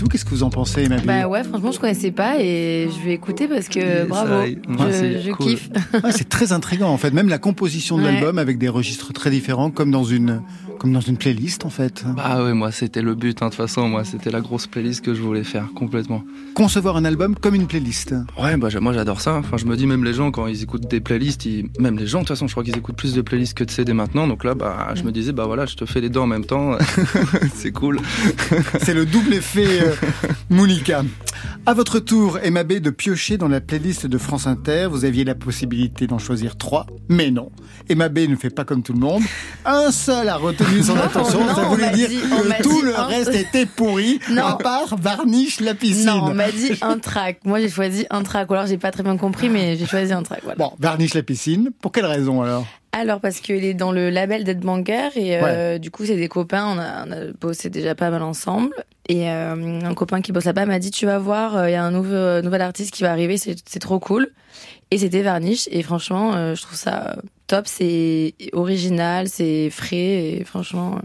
Tout, 0.07 0.11
qu'est-ce 0.11 0.25
que 0.25 0.29
vous 0.31 0.43
en 0.43 0.49
pensez, 0.49 0.83
Emma 0.83 0.97
Bah 1.05 1.27
ouais 1.27 1.43
franchement 1.43 1.71
je 1.71 1.79
connaissais 1.79 2.11
pas 2.11 2.39
et 2.39 2.87
je 2.89 3.05
vais 3.05 3.13
écouter 3.13 3.47
parce 3.47 3.67
que 3.67 3.79
Yes, 3.79 4.07
bravo, 4.07 4.33
je, 4.45 4.91
c'est 4.91 5.21
je 5.21 5.31
cool. 5.31 5.45
kiffe. 5.47 5.69
Ouais, 6.03 6.11
C'est 6.11 6.29
très 6.29 6.51
intriguant 6.53 6.89
en 6.89 6.97
fait, 6.97 7.11
même 7.11 7.29
la 7.29 7.37
composition 7.39 7.97
de 7.97 8.03
Ouais. 8.03 8.11
l'album 8.13 8.37
avec 8.37 8.57
des 8.57 8.69
registres 8.69 9.11
très 9.13 9.29
différents, 9.29 9.69
comme 9.71 9.91
dans 9.91 10.03
une, 10.03 10.41
comme 10.79 10.93
dans 10.93 11.01
une 11.01 11.17
playlist 11.17 11.65
en 11.65 11.69
fait. 11.69 12.03
Bah 12.15 12.43
ouais, 12.43 12.53
moi, 12.53 12.71
c'était 12.71 13.01
le 13.01 13.15
but, 13.15 13.41
hein, 13.41 13.47
de 13.47 13.51
toute 13.51 13.57
façon. 13.57 13.87
Moi, 13.89 14.03
c'était 14.03 14.29
la 14.31 14.41
grosse 14.41 14.67
playlist 14.67 15.01
que 15.03 15.13
je 15.13 15.21
voulais 15.21 15.43
faire 15.43 15.67
complètement. 15.75 16.23
Concevoir 16.53 16.97
un 16.97 17.05
album 17.05 17.35
comme 17.35 17.55
une 17.55 17.67
playlist. 17.67 18.13
Ouais, 18.39 18.57
bah, 18.57 18.69
moi 18.79 18.93
j'adore 18.93 19.21
ça. 19.21 19.35
Enfin, 19.35 19.57
je 19.57 19.65
me 19.65 19.75
dis, 19.75 19.87
même 19.87 20.03
les 20.03 20.13
gens, 20.13 20.31
quand 20.31 20.47
ils 20.47 20.63
écoutent 20.63 20.87
des 20.89 20.99
playlists, 21.01 21.45
ils- 21.45 21.69
même 21.79 21.97
les 21.97 22.07
gens, 22.07 22.19
de 22.19 22.23
toute 22.23 22.29
façon, 22.35 22.47
je 22.47 22.53
crois 22.53 22.63
qu'ils 22.63 22.77
écoutent 22.77 22.95
plus 22.97 23.13
de 23.13 23.21
playlists 23.21 23.53
que 23.55 23.63
de 23.63 23.71
CD 23.71 23.93
maintenant. 23.93 24.27
Donc 24.27 24.43
là, 24.43 24.53
bah, 24.55 24.89
je 24.95 25.03
me 25.03 25.11
disais, 25.11 25.31
bah 25.31 25.45
voilà, 25.45 25.65
je 25.65 25.75
te 25.75 25.85
fais 25.85 26.01
les 26.01 26.09
deux 26.09 26.19
en 26.19 26.27
même 26.27 26.45
temps. 26.45 26.77
c'est 27.55 27.71
cool. 27.71 27.99
C'est 28.81 28.93
le 28.93 29.05
double 29.05 29.33
effet 29.33 29.81
euh, 29.81 29.93
Monica. 30.49 31.03
À 31.65 31.73
votre 31.73 31.99
tour, 31.99 32.39
Emma 32.41 32.63
B, 32.63 32.73
de 32.79 32.89
piocher 32.89 33.37
dans 33.37 33.47
la 33.49 33.59
playlist 33.61 34.05
de 34.07 34.17
France 34.17 34.47
Inter. 34.47 34.87
Vous 34.89 35.03
aviez 35.05 35.23
la 35.25 35.35
possibilité 35.35 36.07
d'en 36.07 36.17
choisir 36.19 36.55
trois, 36.57 36.85
mais 37.09 37.29
non. 37.29 37.51
Emma 37.89 38.07
B 38.09 38.19
ne 38.29 38.35
fait 38.35 38.49
pas 38.49 38.63
comme 38.63 38.83
tout 38.83 38.93
le 38.93 38.99
monde. 38.99 39.21
Un 39.65 39.91
seul 39.91 40.29
à 40.29 40.37
retenir 40.37 40.66
retenu 40.67 40.83
son 40.83 40.97
attention. 40.97 41.45
non, 41.45 41.55
ça 41.55 41.61
on 41.65 41.69
voulait 41.69 41.87
m'a 41.87 41.93
dire 41.93 42.09
dit- 42.09 42.19
que 42.19 42.63
tout 42.63 42.81
le 42.81 42.97
un- 42.97 43.05
reste 43.05 43.33
était 43.33 43.65
pourri, 43.65 44.19
Non. 44.29 44.45
à 44.45 44.57
part 44.57 44.95
Varnish 44.97 45.59
la 45.59 45.73
piscine. 45.73 46.05
Non, 46.07 46.23
on 46.25 46.33
m'a 46.33 46.51
dit 46.51 46.71
un 46.81 46.97
track. 46.99 47.39
Moi, 47.45 47.59
j'ai 47.59 47.69
choisi 47.69 48.05
un 48.09 48.23
track. 48.23 48.49
Ou 48.49 48.53
alors, 48.53 48.67
j'ai 48.67 48.77
pas 48.77 48.91
très 48.91 49.03
bien 49.03 49.17
compris, 49.17 49.49
mais 49.49 49.75
j'ai 49.77 49.85
choisi 49.85 50.13
un 50.13 50.23
track. 50.23 50.41
Voilà. 50.43 50.57
Bon, 50.57 50.71
Varnish 50.79 51.13
la 51.13 51.23
piscine. 51.23 51.69
Pour 51.81 51.91
quelle 51.91 52.05
raison 52.05 52.41
alors? 52.41 52.65
Alors, 52.93 53.19
parce 53.19 53.41
qu'il 53.41 53.63
est 53.63 53.73
dans 53.75 53.91
le 53.91 54.09
label 54.09 54.43
Dead 54.43 54.59
Banger 54.59 55.09
et 55.15 55.37
euh, 55.41 55.77
du 55.77 55.91
coup, 55.91 56.05
c'est 56.05 56.15
des 56.15 56.29
copains. 56.29 56.65
On 56.65 56.79
a, 56.79 57.05
on 57.05 57.11
a 57.11 57.31
bossé 57.39 57.69
déjà 57.69 57.93
pas 57.95 58.09
mal 58.09 58.23
ensemble. 58.23 58.73
Et 59.09 59.29
euh, 59.29 59.79
un 59.83 59.93
copain 59.93 60.21
qui 60.21 60.31
bosse 60.31 60.45
là-bas 60.45 60.65
m'a 60.65 60.79
dit 60.79 60.89
Tu 60.91 61.05
vas 61.05 61.19
voir, 61.19 61.55
euh, 61.57 61.69
il 61.69 61.73
y 61.73 61.75
a 61.75 61.83
un 61.83 61.91
nouveau, 61.91 62.41
nouvel 62.41 62.61
artiste 62.61 62.91
qui 62.93 63.03
va 63.03 63.11
arriver, 63.11 63.37
c'est 63.37 63.79
trop 63.79 63.99
cool. 63.99 64.29
Et 64.91 64.97
c'était 64.97 65.21
Varnish. 65.21 65.67
Et 65.71 65.83
franchement, 65.83 66.33
euh, 66.35 66.55
je 66.55 66.61
trouve 66.61 66.77
ça 66.77 67.17
top. 67.47 67.67
C'est 67.67 68.33
original, 68.53 69.27
c'est 69.29 69.69
frais 69.69 69.97
et 70.39 70.43
franchement, 70.43 70.95
euh, 70.95 71.01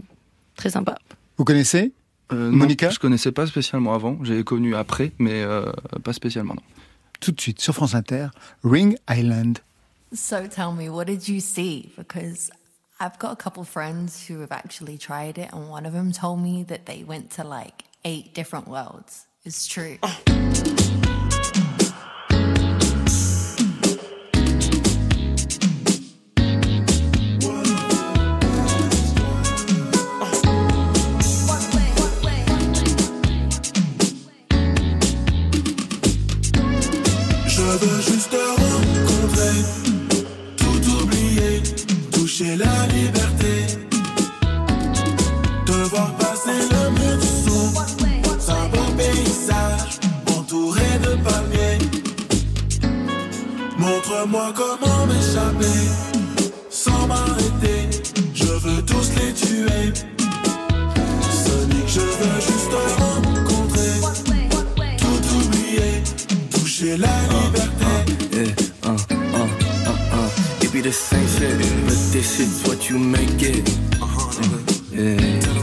très 0.55 0.69
sympa. 0.69 0.97
Vous 1.37 1.43
connaissez 1.45 1.91
Euh, 2.31 2.49
non, 2.49 2.57
Monica? 2.57 2.89
Je 2.89 2.99
connaissais 2.99 3.31
pas 3.31 3.45
spécialement 3.45 3.93
avant. 3.93 4.17
J'ai 4.23 4.43
connu 4.43 4.75
après, 4.75 5.11
mais 5.19 5.43
euh, 5.43 5.71
pas 6.03 6.13
spécialement. 6.13 6.53
Non. 6.55 6.61
Tout 7.19 7.31
de 7.31 7.39
suite 7.41 7.61
sur 7.61 7.73
France 7.73 7.93
Inter, 7.95 8.27
Ring 8.63 8.97
Island. 9.09 9.59
So 10.13 10.47
tell 10.47 10.73
me, 10.73 10.89
what 10.89 11.05
did 11.05 11.27
you 11.27 11.39
see? 11.39 11.89
Because 11.97 12.49
I've 12.99 13.17
got 13.19 13.31
a 13.31 13.35
couple 13.35 13.63
friends 13.63 14.25
who 14.29 14.39
have 14.41 14.51
actually 14.51 14.97
tried 14.97 15.37
it, 15.37 15.49
and 15.53 15.69
one 15.69 15.85
of 15.85 15.93
them 15.93 16.11
told 16.11 16.39
me 16.39 16.63
that 16.67 16.85
they 16.85 17.03
went 17.03 17.29
to 17.35 17.43
like 17.43 17.83
eight 18.05 18.33
different 18.33 18.67
worlds. 18.67 19.25
It's 19.45 19.67
true. 19.67 19.97
Je 37.73 37.77
veux 37.79 38.01
juste 38.01 38.29
te 38.29 38.35
rencontrer, 38.35 39.57
tout 40.57 41.01
oublier, 41.01 41.63
toucher 42.11 42.55
la 42.55 42.85
liberté. 42.93 43.65
Te 45.65 45.71
voir 45.71 46.15
passer 46.17 46.51
le 46.69 46.91
mur 46.91 47.17
du 47.17 47.27
son, 47.27 47.73
un 48.51 48.67
beau 48.67 48.91
paysage, 48.95 49.99
entouré 50.37 50.85
de 51.01 51.15
palmiers. 51.23 51.79
Montre-moi 53.79 54.53
comment 54.55 55.07
m'échapper, 55.07 55.79
sans 56.69 57.07
m'arrêter, 57.07 57.89
je 58.35 58.45
veux 58.45 58.83
tous 58.83 59.09
les 59.15 59.33
tuer. 59.33 59.93
Sonic, 61.43 61.87
je 61.87 62.01
veux 62.01 62.39
juste 62.39 62.69
te 62.69 63.02
toucher 66.83 66.97
la 66.97 67.07
liberté. 67.29 67.85
Yeah, 68.31 68.89
uh, 68.89 68.97
uh, 69.33 69.47
uh, 69.87 70.15
uh. 70.15 70.29
It 70.61 70.71
be 70.71 70.81
the 70.81 70.91
same 70.91 71.27
shit, 71.27 71.57
but 71.85 71.97
this 72.11 72.37
shit's 72.37 72.67
what 72.67 72.89
you 72.89 72.99
make 72.99 73.41
it. 73.41 73.69
Yeah. 74.91 75.62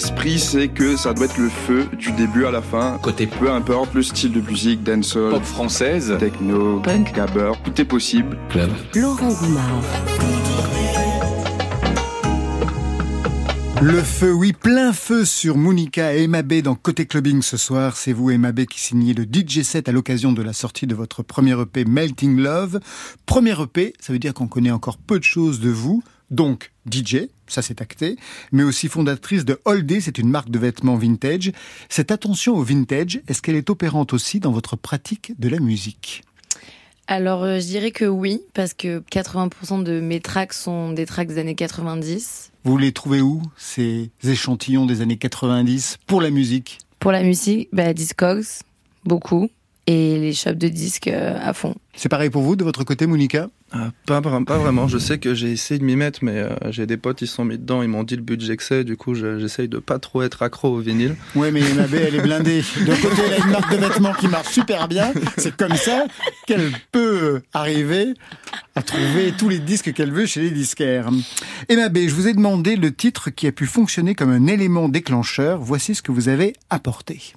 L'esprit, 0.00 0.38
c'est 0.38 0.68
que 0.68 0.96
ça 0.96 1.12
doit 1.12 1.26
être 1.26 1.36
le 1.36 1.50
feu 1.50 1.86
du 1.98 2.10
début 2.12 2.46
à 2.46 2.50
la 2.50 2.62
fin. 2.62 2.98
Côté 3.02 3.26
peu 3.26 3.50
importe 3.50 3.92
le 3.92 4.02
style 4.02 4.32
de 4.32 4.40
musique, 4.40 4.82
dancehall, 4.82 5.32
pop 5.32 5.44
française, 5.44 6.16
techno, 6.18 6.80
punk, 6.80 7.12
gabber, 7.14 7.52
tout 7.62 7.78
est 7.78 7.84
possible. 7.84 8.38
Club. 8.48 8.70
Laurent 8.94 9.28
Goumard. 9.28 9.82
Le 13.82 14.00
feu, 14.00 14.32
oui, 14.32 14.54
plein 14.54 14.94
feu 14.94 15.26
sur 15.26 15.58
Monica 15.58 16.16
et 16.16 16.22
Emma 16.22 16.40
B 16.40 16.62
dans 16.62 16.76
Côté 16.76 17.04
Clubbing 17.04 17.42
ce 17.42 17.58
soir. 17.58 17.94
C'est 17.98 18.14
vous, 18.14 18.30
Emma 18.30 18.52
B, 18.52 18.64
qui 18.64 18.80
signez 18.80 19.12
le 19.12 19.24
DJ 19.24 19.60
set 19.60 19.86
à 19.90 19.92
l'occasion 19.92 20.32
de 20.32 20.40
la 20.40 20.54
sortie 20.54 20.86
de 20.86 20.94
votre 20.94 21.22
premier 21.22 21.60
EP 21.60 21.84
Melting 21.84 22.38
Love. 22.38 22.80
Premier 23.26 23.60
EP, 23.60 23.92
ça 24.00 24.14
veut 24.14 24.18
dire 24.18 24.32
qu'on 24.32 24.48
connaît 24.48 24.70
encore 24.70 24.96
peu 24.96 25.18
de 25.18 25.24
choses 25.24 25.60
de 25.60 25.68
vous. 25.68 26.02
Donc, 26.30 26.72
DJ, 26.90 27.28
ça 27.46 27.62
c'est 27.62 27.80
acté, 27.80 28.16
mais 28.52 28.62
aussi 28.62 28.88
fondatrice 28.88 29.44
de 29.44 29.58
Day, 29.82 30.00
c'est 30.00 30.18
une 30.18 30.28
marque 30.28 30.50
de 30.50 30.58
vêtements 30.58 30.96
vintage. 30.96 31.52
Cette 31.88 32.10
attention 32.10 32.54
au 32.54 32.62
vintage, 32.62 33.20
est-ce 33.28 33.42
qu'elle 33.42 33.56
est 33.56 33.70
opérante 33.70 34.12
aussi 34.12 34.40
dans 34.40 34.52
votre 34.52 34.76
pratique 34.76 35.32
de 35.38 35.48
la 35.48 35.58
musique? 35.58 36.22
Alors, 37.08 37.42
euh, 37.42 37.58
je 37.58 37.66
dirais 37.66 37.90
que 37.90 38.04
oui, 38.04 38.40
parce 38.54 38.72
que 38.72 39.00
80% 39.00 39.82
de 39.82 39.98
mes 40.00 40.20
tracks 40.20 40.52
sont 40.52 40.92
des 40.92 41.06
tracks 41.06 41.26
des 41.26 41.38
années 41.38 41.56
90. 41.56 42.52
Vous 42.62 42.78
les 42.78 42.92
trouvez 42.92 43.20
où, 43.20 43.42
ces 43.56 44.10
échantillons 44.22 44.86
des 44.86 45.00
années 45.00 45.16
90 45.16 45.98
pour 46.06 46.20
la 46.20 46.30
musique? 46.30 46.78
Pour 47.00 47.10
la 47.10 47.24
musique, 47.24 47.68
bah, 47.72 47.92
Discogs, 47.94 48.44
beaucoup. 49.04 49.50
Et 49.86 50.18
les 50.18 50.32
shops 50.34 50.52
de 50.58 50.68
disques 50.68 51.08
euh, 51.08 51.36
à 51.42 51.52
fond. 51.52 51.74
C'est 51.96 52.08
pareil 52.08 52.30
pour 52.30 52.42
vous, 52.42 52.54
de 52.54 52.62
votre 52.62 52.84
côté, 52.84 53.06
Monica? 53.06 53.48
Ah, 53.72 53.90
pas, 54.06 54.20
vra- 54.20 54.44
pas 54.44 54.58
vraiment. 54.58 54.86
Je 54.88 54.98
sais 54.98 55.18
que 55.18 55.34
j'ai 55.34 55.50
essayé 55.50 55.78
de 55.80 55.84
m'y 55.84 55.96
mettre, 55.96 56.20
mais 56.22 56.36
euh, 56.38 56.50
j'ai 56.70 56.86
des 56.86 56.96
potes, 56.96 57.22
ils 57.22 57.26
se 57.26 57.34
sont 57.34 57.44
mis 57.44 57.58
dedans, 57.58 57.82
ils 57.82 57.88
m'ont 57.88 58.04
dit 58.04 58.14
le 58.14 58.22
budget 58.22 58.56
que 58.56 58.62
c'est. 58.62 58.84
Du 58.84 58.96
coup, 58.96 59.14
je- 59.14 59.38
j'essaye 59.40 59.68
de 59.68 59.78
pas 59.78 59.98
trop 59.98 60.22
être 60.22 60.42
accro 60.42 60.68
au 60.68 60.78
vinyle. 60.78 61.16
Ouais, 61.34 61.50
mais 61.50 61.60
Emma 61.60 61.86
B, 61.86 61.94
elle 61.94 62.14
est 62.14 62.20
blindée. 62.20 62.62
D'un 62.86 62.96
côté, 62.96 63.22
elle 63.26 63.32
a 63.42 63.44
une 63.44 63.50
marque 63.52 63.72
de 63.72 63.78
vêtements 63.78 64.12
qui 64.12 64.28
marche 64.28 64.48
super 64.52 64.86
bien. 64.86 65.12
C'est 65.38 65.56
comme 65.56 65.74
ça 65.76 66.04
qu'elle 66.46 66.70
peut 66.92 67.40
arriver 67.52 68.14
à 68.76 68.82
trouver 68.82 69.32
tous 69.36 69.48
les 69.48 69.58
disques 69.58 69.92
qu'elle 69.92 70.12
veut 70.12 70.26
chez 70.26 70.42
les 70.42 70.50
disquaires. 70.50 71.08
Emma 71.68 71.88
B, 71.88 71.98
je 72.06 72.14
vous 72.14 72.28
ai 72.28 72.34
demandé 72.34 72.76
le 72.76 72.92
titre 72.94 73.30
qui 73.30 73.46
a 73.48 73.52
pu 73.52 73.66
fonctionner 73.66 74.14
comme 74.14 74.30
un 74.30 74.46
élément 74.46 74.88
déclencheur. 74.88 75.58
Voici 75.60 75.94
ce 75.96 76.02
que 76.02 76.12
vous 76.12 76.28
avez 76.28 76.52
apporté. 76.70 77.32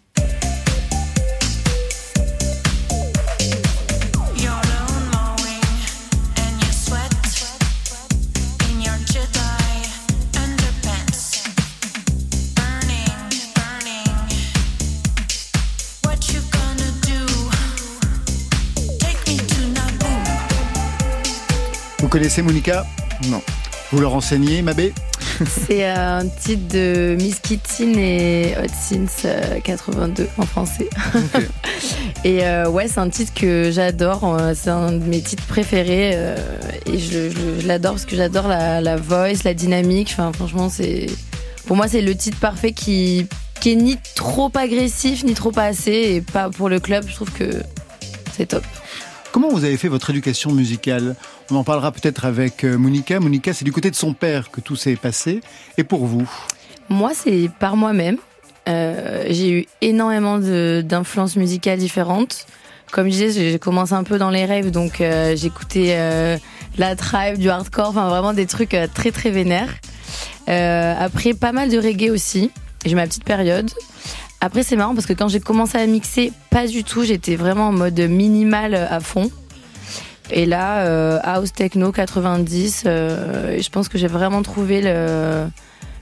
Connaissez 22.14 22.44
Monica 22.44 22.86
Non. 23.32 23.42
Vous 23.92 24.00
le 24.00 24.06
renseignez, 24.06 24.62
Mabé 24.62 24.94
C'est 25.68 25.84
un 25.86 26.28
titre 26.28 26.68
de 26.72 27.16
Miss 27.20 27.40
Kittin 27.40 27.94
et 27.98 28.54
Hot 28.56 28.68
Sins 28.72 29.26
euh, 29.26 29.60
82 29.64 30.28
en 30.38 30.46
français. 30.46 30.90
et 32.24 32.46
euh, 32.46 32.70
ouais, 32.70 32.88
c'est 32.88 33.00
un 33.00 33.10
titre 33.10 33.34
que 33.34 33.72
j'adore. 33.72 34.36
euh, 34.40 34.54
C'est 34.56 34.70
un 34.70 34.92
de 34.92 35.04
mes 35.04 35.22
titres 35.22 35.46
préférés. 35.48 36.12
euh, 36.14 36.36
et 36.86 37.00
je, 37.00 37.32
je- 37.32 37.62
je 37.62 37.68
l'adore 37.68 37.94
parce 37.94 38.06
que 38.06 38.16
j'adore 38.16 38.48
la, 38.48 38.80
la 38.80 38.96
voice, 38.96 39.44
la 39.44 39.56
dynamique. 39.56 40.10
Enfin, 40.14 40.32
franchement, 40.34 40.70
c'est. 40.70 41.08
Pour 41.66 41.76
moi, 41.76 41.88
c'est 41.88 42.02
le 42.02 42.16
titre 42.16 42.38
parfait 42.38 42.74
qui, 42.74 43.26
qui 43.60 43.72
est 43.72 43.76
ni 43.76 43.98
trop 44.16 44.52
agressif, 44.54 45.24
ni 45.24 45.34
trop 45.34 45.52
pas 45.52 45.64
assez. 45.66 45.92
Et 45.92 46.22
pas 46.22 46.52
pour 46.52 46.70
le 46.70 46.80
club, 46.80 47.06
je 47.08 47.16
trouve 47.16 47.32
que 47.32 47.64
c'est 48.38 48.46
top. 48.48 48.64
Comment 49.32 49.50
vous 49.50 49.64
avez 49.64 49.78
fait 49.78 49.88
votre 49.88 50.12
éducation 50.12 50.52
musicale? 50.52 51.16
On 51.52 51.56
en 51.58 51.64
parlera 51.64 51.92
peut-être 51.92 52.26
avec 52.26 52.64
euh, 52.64 52.78
Monica. 52.78 53.20
Monica, 53.20 53.54
c'est 53.54 53.66
du 53.66 53.72
côté 53.72 53.92
de 53.92 53.96
son 53.96 54.14
père 54.14 54.50
que 54.50 54.62
tout 54.62 54.76
s'est 54.76 54.96
passé. 54.96 55.42
Et 55.78 55.84
pour 55.84 56.06
vous? 56.06 56.30
Moi, 56.90 57.12
c'est 57.14 57.50
par 57.60 57.76
moi-même. 57.76 58.18
Euh, 58.70 59.26
j'ai 59.30 59.52
eu 59.52 59.66
énormément 59.82 60.40
d'influences 60.40 61.36
musicales 61.36 61.80
différentes. 61.80 62.46
Comme 62.92 63.06
je 63.08 63.12
disais, 63.12 63.52
j'ai 63.52 63.60
commencé 63.60 63.94
un 63.94 64.04
peu 64.04 64.18
dans 64.18 64.30
les 64.30 64.46
rêves, 64.46 64.72
donc 64.72 65.02
euh, 65.02 65.36
j'écoutais 65.36 65.98
la 66.78 66.96
tribe, 66.96 67.38
du 67.38 67.50
hardcore, 67.50 67.90
enfin 67.90 68.08
vraiment 68.08 68.34
des 68.34 68.46
trucs 68.46 68.78
très 68.94 69.12
très 69.12 69.32
vénères. 69.32 69.74
Après, 70.48 71.34
pas 71.34 71.52
mal 71.52 71.70
de 71.70 71.78
reggae 71.78 72.12
aussi. 72.12 72.52
J'ai 72.86 72.96
ma 72.96 73.08
petite 73.08 73.24
période. 73.24 73.70
Après, 74.42 74.62
c'est 74.62 74.76
marrant 74.76 74.94
parce 74.94 75.08
que 75.08 75.14
quand 75.14 75.28
j'ai 75.28 75.40
commencé 75.40 75.78
à 75.78 75.88
mixer, 75.88 76.32
pas 76.50 76.68
du 76.68 76.84
tout. 76.84 77.04
J'étais 77.04 77.36
vraiment 77.36 77.70
en 77.70 77.72
mode 77.72 78.00
minimal 78.00 78.76
à 78.76 79.00
fond. 79.00 79.32
Et 80.36 80.48
là, 80.48 80.88
euh, 80.88 81.20
house 81.22 81.54
techno 81.54 81.92
90, 81.92 82.84
euh, 82.86 83.62
je 83.62 83.70
pense 83.70 83.88
que 83.88 84.00
j'ai 84.00 84.08
vraiment 84.08 84.42
trouvé 84.42 84.82
le, 84.82 85.46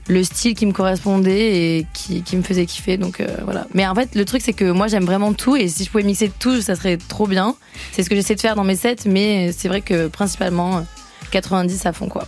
le 0.08 0.24
style 0.24 0.54
qui 0.54 0.64
me 0.64 0.72
correspondait 0.72 1.78
et 1.78 1.86
qui, 1.92 2.24
me 2.34 2.42
faisait 2.42 2.64
kiffer. 2.64 2.96
Donc 2.96 3.20
euh, 3.20 3.26
voilà. 3.44 3.66
Mais 3.74 3.86
en 3.86 3.94
fait, 3.94 4.14
le 4.14 4.24
truc, 4.24 4.40
c'est 4.42 4.54
que 4.54 4.70
moi, 4.70 4.88
j'aime 4.88 5.04
vraiment 5.04 5.34
tout 5.34 5.54
et 5.54 5.68
si 5.68 5.84
je 5.84 5.90
pouvais 5.90 6.02
mixer 6.02 6.32
tout, 6.38 6.62
ça 6.62 6.76
serait 6.76 6.96
trop 6.96 7.26
bien. 7.26 7.54
C'est 7.92 8.02
ce 8.02 8.08
que 8.08 8.16
j'essaie 8.16 8.34
de 8.34 8.40
faire 8.40 8.56
dans 8.56 8.64
mes 8.64 8.76
sets, 8.76 9.06
mais 9.06 9.52
c'est 9.52 9.68
vrai 9.68 9.82
que 9.82 10.08
principalement 10.08 10.78
euh, 10.78 10.82
90 11.30 11.84
à 11.84 11.92
fond 11.92 12.08
quoi. 12.08 12.26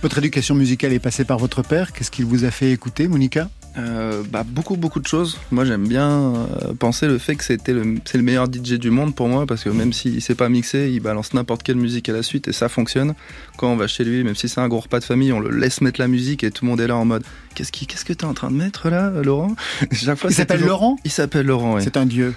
Votre 0.00 0.18
éducation 0.18 0.54
musicale 0.54 0.92
est 0.94 0.98
passée 0.98 1.24
par 1.24 1.38
votre 1.38 1.62
père. 1.62 1.92
Qu'est-ce 1.92 2.10
qu'il 2.10 2.24
vous 2.24 2.44
a 2.44 2.50
fait 2.50 2.72
écouter, 2.72 3.08
Monica? 3.08 3.48
Euh, 3.78 4.22
bah, 4.28 4.44
beaucoup 4.46 4.76
beaucoup 4.76 5.00
de 5.00 5.06
choses. 5.06 5.38
Moi 5.50 5.64
j'aime 5.64 5.88
bien 5.88 6.10
euh, 6.10 6.74
penser 6.78 7.06
le 7.06 7.16
fait 7.16 7.36
que 7.36 7.44
c'était 7.44 7.72
le 7.72 7.96
c'est 8.04 8.18
le 8.18 8.24
meilleur 8.24 8.46
DJ 8.46 8.74
du 8.74 8.90
monde 8.90 9.14
pour 9.14 9.28
moi 9.28 9.46
parce 9.46 9.64
que 9.64 9.70
même 9.70 9.92
s'il 9.92 10.20
sait 10.20 10.34
pas 10.34 10.50
mixer, 10.50 10.90
il 10.90 11.00
balance 11.00 11.32
n'importe 11.32 11.62
quelle 11.62 11.76
musique 11.76 12.08
à 12.08 12.12
la 12.12 12.22
suite 12.22 12.48
et 12.48 12.52
ça 12.52 12.68
fonctionne. 12.68 13.14
Quand 13.58 13.68
on 13.70 13.76
va 13.76 13.86
chez 13.86 14.02
lui, 14.04 14.24
même 14.24 14.34
si 14.34 14.48
c'est 14.48 14.60
un 14.60 14.68
gros 14.68 14.80
repas 14.80 14.98
de 14.98 15.04
famille, 15.04 15.32
on 15.32 15.38
le 15.38 15.50
laisse 15.56 15.80
mettre 15.82 16.00
la 16.00 16.08
musique 16.08 16.42
et 16.42 16.50
tout 16.50 16.64
le 16.64 16.70
monde 16.70 16.80
est 16.80 16.86
là 16.86 16.96
en 16.96 17.04
mode 17.04 17.22
qu'est-ce 17.54 17.70
qui 17.70 17.86
qu'est-ce 17.86 18.04
que 18.04 18.12
t'es 18.14 18.24
en 18.24 18.32
train 18.34 18.50
de 18.50 18.56
mettre 18.56 18.88
là, 18.88 19.10
Laurent? 19.22 19.54
Chaque 19.92 20.18
fois, 20.18 20.30
Il 20.30 20.34
c'est 20.34 20.42
s'appelle 20.42 20.60
toujours- 20.60 20.70
Laurent? 20.80 20.96
Il 21.04 21.10
s'appelle 21.10 21.46
Laurent. 21.46 21.74
oui. 21.76 21.80
C'est 21.84 21.96
un 21.96 22.06
dieu. 22.06 22.34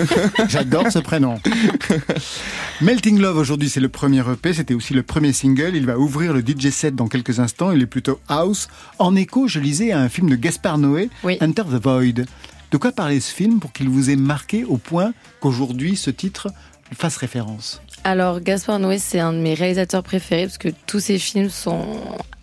J'adore 0.48 0.90
ce 0.92 0.98
prénom. 0.98 1.40
Melting 2.80 3.18
Love 3.18 3.38
aujourd'hui 3.38 3.68
c'est 3.68 3.80
le 3.80 3.88
premier 3.88 4.20
EP, 4.30 4.52
c'était 4.52 4.74
aussi 4.74 4.94
le 4.94 5.02
premier 5.02 5.32
single. 5.32 5.72
Il 5.74 5.86
va 5.86 5.98
ouvrir 5.98 6.32
le 6.32 6.40
DJ 6.40 6.70
set 6.70 6.94
dans 6.94 7.08
quelques 7.08 7.40
instants. 7.40 7.72
Il 7.72 7.82
est 7.82 7.86
plutôt 7.86 8.20
house. 8.28 8.68
En 8.98 9.16
écho, 9.16 9.48
je 9.48 9.58
lisais 9.60 9.92
à 9.92 10.00
un 10.00 10.08
film 10.08 10.28
de 10.30 10.36
Gaspard 10.36 10.78
Noé, 10.78 11.10
Enter 11.40 11.62
the 11.64 11.82
Void. 11.82 12.24
De 12.70 12.76
quoi 12.76 12.92
parlait 12.92 13.20
ce 13.20 13.32
film 13.32 13.60
pour 13.60 13.72
qu'il 13.72 13.88
vous 13.88 14.10
ait 14.10 14.16
marqué 14.16 14.64
au 14.64 14.76
point 14.76 15.12
qu'aujourd'hui 15.40 15.96
ce 15.96 16.10
titre 16.10 16.48
fasse 16.92 17.16
référence? 17.16 17.80
Alors 18.04 18.40
Gaspard 18.40 18.78
Noé, 18.78 18.98
c'est 18.98 19.20
un 19.20 19.32
de 19.32 19.38
mes 19.38 19.54
réalisateurs 19.54 20.02
préférés 20.02 20.44
parce 20.44 20.58
que 20.58 20.68
tous 20.86 21.00
ses 21.00 21.18
films 21.18 21.50
sont 21.50 21.84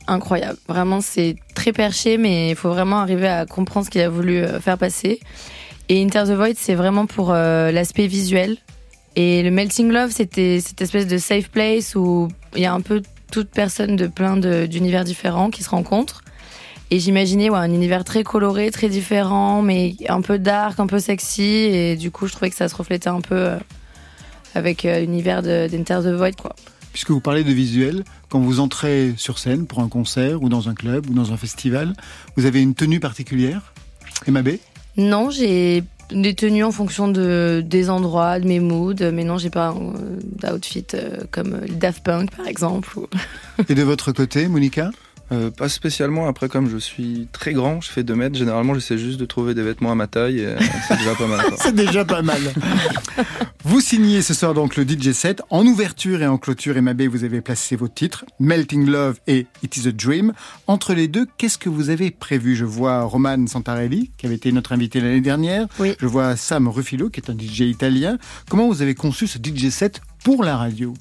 incroyables. 0.07 0.59
Vraiment, 0.67 1.01
c'est 1.01 1.35
très 1.55 1.73
perché, 1.73 2.17
mais 2.17 2.51
il 2.51 2.55
faut 2.55 2.69
vraiment 2.69 2.99
arriver 2.99 3.27
à 3.27 3.45
comprendre 3.45 3.85
ce 3.85 3.91
qu'il 3.91 4.01
a 4.01 4.09
voulu 4.09 4.37
euh, 4.37 4.59
faire 4.59 4.77
passer. 4.77 5.19
Et 5.89 6.03
Inter 6.03 6.23
the 6.25 6.31
Void, 6.31 6.55
c'est 6.55 6.75
vraiment 6.75 7.05
pour 7.05 7.31
euh, 7.31 7.71
l'aspect 7.71 8.07
visuel. 8.07 8.57
Et 9.15 9.43
le 9.43 9.51
Melting 9.51 9.91
Love, 9.91 10.11
c'était 10.11 10.59
cette 10.59 10.81
espèce 10.81 11.07
de 11.07 11.17
safe 11.17 11.49
place 11.49 11.95
où 11.95 12.27
il 12.55 12.61
y 12.61 12.65
a 12.65 12.73
un 12.73 12.81
peu 12.81 13.01
toute 13.31 13.49
personne 13.49 13.95
de 13.95 14.07
plein 14.07 14.37
d'univers 14.37 15.03
différents 15.03 15.49
qui 15.49 15.63
se 15.63 15.69
rencontrent. 15.69 16.21
Et 16.91 16.99
j'imaginais 16.99 17.49
ouais, 17.49 17.57
un 17.57 17.71
univers 17.71 18.03
très 18.03 18.23
coloré, 18.23 18.69
très 18.71 18.89
différent, 18.89 19.61
mais 19.61 19.95
un 20.07 20.21
peu 20.21 20.37
dark, 20.37 20.79
un 20.79 20.87
peu 20.87 20.99
sexy. 20.99 21.43
Et 21.43 21.95
du 21.95 22.11
coup, 22.11 22.27
je 22.27 22.33
trouvais 22.33 22.49
que 22.49 22.55
ça 22.55 22.67
se 22.67 22.75
reflétait 22.75 23.09
un 23.09 23.21
peu 23.21 23.35
euh, 23.35 23.57
avec 24.55 24.85
euh, 24.85 24.99
l'univers 25.01 25.41
de- 25.43 25.67
d'Enter 25.67 25.99
the 26.03 26.13
Void, 26.15 26.31
quoi. 26.41 26.55
Puisque 26.93 27.11
vous 27.11 27.19
parlez 27.19 27.43
de 27.43 27.51
visuel, 27.51 28.03
quand 28.29 28.39
vous 28.39 28.59
entrez 28.61 29.13
sur 29.17 29.37
scène 29.37 29.65
pour 29.67 29.79
un 29.81 29.89
concert 29.89 30.41
ou 30.41 30.47
dans 30.49 30.69
un 30.69 30.73
club 30.73 31.09
ou 31.09 31.13
dans 31.13 31.33
un 31.33 31.37
festival, 31.37 31.93
vous 32.37 32.45
avez 32.45 32.61
une 32.61 32.73
tenue 32.73 32.99
particulière 33.01 33.73
Emma 34.25 34.41
B 34.41 34.51
Non, 34.95 35.29
j'ai 35.29 35.83
des 36.11 36.35
tenues 36.35 36.63
en 36.63 36.71
fonction 36.71 37.07
de, 37.09 37.61
des 37.65 37.89
endroits, 37.89 38.39
de 38.39 38.47
mes 38.47 38.59
moods, 38.61 38.93
mais 39.11 39.23
non, 39.25 39.37
j'ai 39.37 39.49
pas 39.49 39.71
euh, 39.71 40.19
d'outfit 40.51 40.85
euh, 40.93 41.17
comme 41.31 41.59
les 41.67 41.73
Daft 41.75 42.01
Punk, 42.03 42.31
par 42.31 42.47
exemple. 42.47 42.97
Et 43.67 43.75
de 43.75 43.83
votre 43.83 44.11
côté, 44.13 44.47
Monica? 44.47 44.91
Euh, 45.31 45.49
pas 45.49 45.69
spécialement. 45.69 46.27
Après, 46.27 46.49
comme 46.49 46.69
je 46.69 46.77
suis 46.77 47.27
très 47.31 47.53
grand, 47.53 47.81
je 47.81 47.89
fais 47.89 48.03
2 48.03 48.15
mètres. 48.15 48.37
Généralement, 48.37 48.73
j'essaie 48.73 48.97
juste 48.97 49.19
de 49.19 49.25
trouver 49.25 49.53
des 49.53 49.63
vêtements 49.63 49.91
à 49.91 49.95
ma 49.95 50.07
taille. 50.07 50.39
Et, 50.39 50.45
euh, 50.45 50.57
c'est 50.87 50.97
déjà 50.97 51.15
pas 51.15 51.27
mal. 51.27 51.45
C'est 51.57 51.75
déjà 51.75 52.05
pas 52.05 52.21
mal. 52.21 52.41
Vous 53.63 53.81
signez 53.81 54.21
ce 54.21 54.33
soir 54.35 54.53
donc 54.53 54.75
le 54.75 54.83
DJ 54.87 55.11
set. 55.13 55.41
En 55.49 55.65
ouverture 55.65 56.21
et 56.21 56.27
en 56.27 56.37
clôture, 56.37 56.77
Emma 56.77 56.93
B, 56.93 57.03
vous 57.03 57.23
avez 57.23 57.41
placé 57.41 57.75
vos 57.75 57.87
titres, 57.87 58.25
Melting 58.39 58.85
Love 58.85 59.19
et 59.25 59.47
It 59.63 59.75
is 59.77 59.87
a 59.87 59.91
Dream. 59.91 60.33
Entre 60.67 60.93
les 60.93 61.07
deux, 61.07 61.25
qu'est-ce 61.37 61.57
que 61.57 61.69
vous 61.69 61.89
avez 61.89 62.11
prévu? 62.11 62.55
Je 62.55 62.65
vois 62.65 63.01
Roman 63.03 63.47
Santarelli, 63.47 64.11
qui 64.17 64.27
avait 64.27 64.35
été 64.35 64.51
notre 64.51 64.73
invité 64.73 64.99
l'année 65.01 65.21
dernière. 65.21 65.67
Je 65.79 66.05
vois 66.05 66.35
Sam 66.35 66.67
Ruffilo, 66.67 67.09
qui 67.09 67.19
est 67.19 67.31
un 67.31 67.37
DJ 67.37 67.61
italien. 67.61 68.17
Comment 68.49 68.67
vous 68.67 68.83
avez 68.83 68.93
conçu 68.93 69.25
ce 69.25 69.39
DJ 69.39 69.69
set 69.69 70.01
pour 70.23 70.43
la 70.43 70.57
radio? 70.57 70.93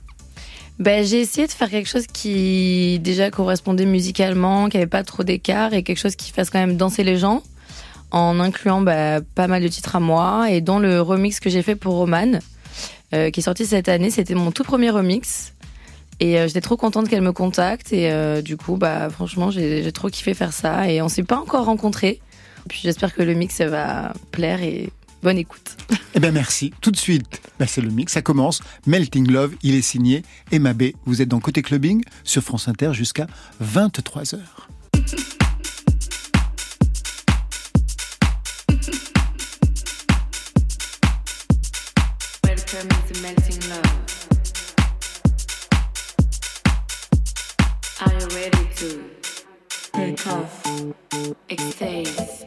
Ben, 0.79 1.05
j'ai 1.05 1.21
essayé 1.21 1.47
de 1.47 1.53
faire 1.53 1.71
quelque 1.71 1.89
chose 1.89 2.07
qui 2.07 2.99
déjà 2.99 3.31
correspondait 3.31 3.87
musicalement, 3.87 4.69
qui 4.69 4.77
avait 4.77 4.87
pas 4.87 5.05
trop 5.05 5.23
d'écart 5.23 5.73
et 5.73 5.83
quelque 5.85 5.99
chose 5.99 6.17
qui 6.17 6.33
fasse 6.33 6.51
quand 6.51 6.59
même 6.59 6.77
danser 6.77 7.05
les 7.05 7.17
gens 7.17 7.43
en 8.11 8.39
incluant 8.41 8.81
bah, 8.81 9.21
pas 9.35 9.47
mal 9.47 9.63
de 9.63 9.69
titres 9.69 9.97
à 9.97 10.01
moi 10.01 10.51
et 10.51 10.61
dont 10.61 10.79
le 10.79 11.01
remix 11.01 11.41
que 11.41 11.51
j'ai 11.51 11.63
fait 11.63 11.75
pour 11.75 11.95
Roman 11.95 12.39
euh, 13.13 13.31
qui 13.31 13.41
est 13.41 13.43
sorti 13.43 13.67
cette 13.67 13.89
année, 13.89 14.11
c'était 14.11 14.35
mon 14.35 14.51
tout 14.51 14.65
premier 14.65 14.91
remix 14.91 15.53
et 16.21 16.39
euh, 16.39 16.47
j'étais 16.47 16.61
trop 16.61 16.77
contente 16.77 17.09
qu'elle 17.09 17.23
me 17.23 17.33
contacte 17.33 17.93
et 17.93 18.11
euh, 18.11 18.41
du 18.41 18.57
coup 18.57 18.77
bah 18.77 19.11
franchement 19.11 19.51
j'ai 19.51 19.91
trop 19.93 20.09
kiffé 20.09 20.33
faire 20.33 20.53
ça 20.53 20.89
et 20.89 21.03
on 21.03 21.09
s'est 21.09 21.23
pas 21.23 21.39
encore 21.39 21.65
rencontrés. 21.67 22.21
Puis 22.69 22.81
j'espère 22.83 23.15
que 23.15 23.23
le 23.23 23.35
mix 23.35 23.61
va 23.61 24.15
plaire 24.31 24.63
et 24.63 24.91
bonne 25.25 25.39
écoute. 25.39 25.77
Eh 26.15 26.21
bien 26.21 26.31
merci. 26.31 26.73
Tout 26.81 26.93
de 26.93 26.97
suite, 26.97 27.41
bah, 27.59 27.67
c'est 27.67 27.81
le 27.81 27.91
mix, 27.91 28.13
ça 28.13 28.23
commence. 28.23 28.61
Melting 28.87 29.29
Love, 29.29 29.55
il 29.63 29.75
est 29.75 29.83
signé. 29.83 30.23
Emma 30.53 30.75
B, 30.75 30.93
vous 31.07 31.23
êtes 31.23 31.29
dans 31.29 31.41
Côté 31.41 31.63
Clubbing 31.63 32.05
sur 32.23 32.43
France 32.43 32.69
Inter 32.69 32.93
jusqu'à 32.93 33.27
23h. 33.61 34.39
Welcome 42.45 42.89
to 42.89 43.21
melting 43.23 43.61
love. 43.71 44.01
Are 48.03 48.13
you 48.13 48.27
ready 48.37 48.69
to 48.77 48.89
take 49.93 50.27
off, 50.27 50.67
extase, 51.49 52.44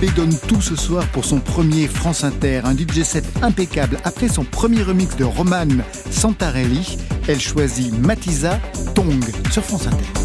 Mbappé 0.00 0.14
donne 0.14 0.36
tout 0.46 0.60
ce 0.60 0.76
soir 0.76 1.06
pour 1.08 1.24
son 1.24 1.40
premier 1.40 1.88
France 1.88 2.24
Inter, 2.24 2.62
un 2.64 2.76
DJ 2.76 3.02
set 3.02 3.24
impeccable. 3.42 3.98
Après 4.04 4.28
son 4.28 4.44
premier 4.44 4.82
remix 4.82 5.16
de 5.16 5.24
Roman 5.24 5.66
Santarelli, 6.10 6.98
elle 7.26 7.40
choisit 7.40 7.96
Matiza 7.98 8.58
Tong 8.94 9.24
sur 9.50 9.64
France 9.64 9.86
Inter. 9.86 10.17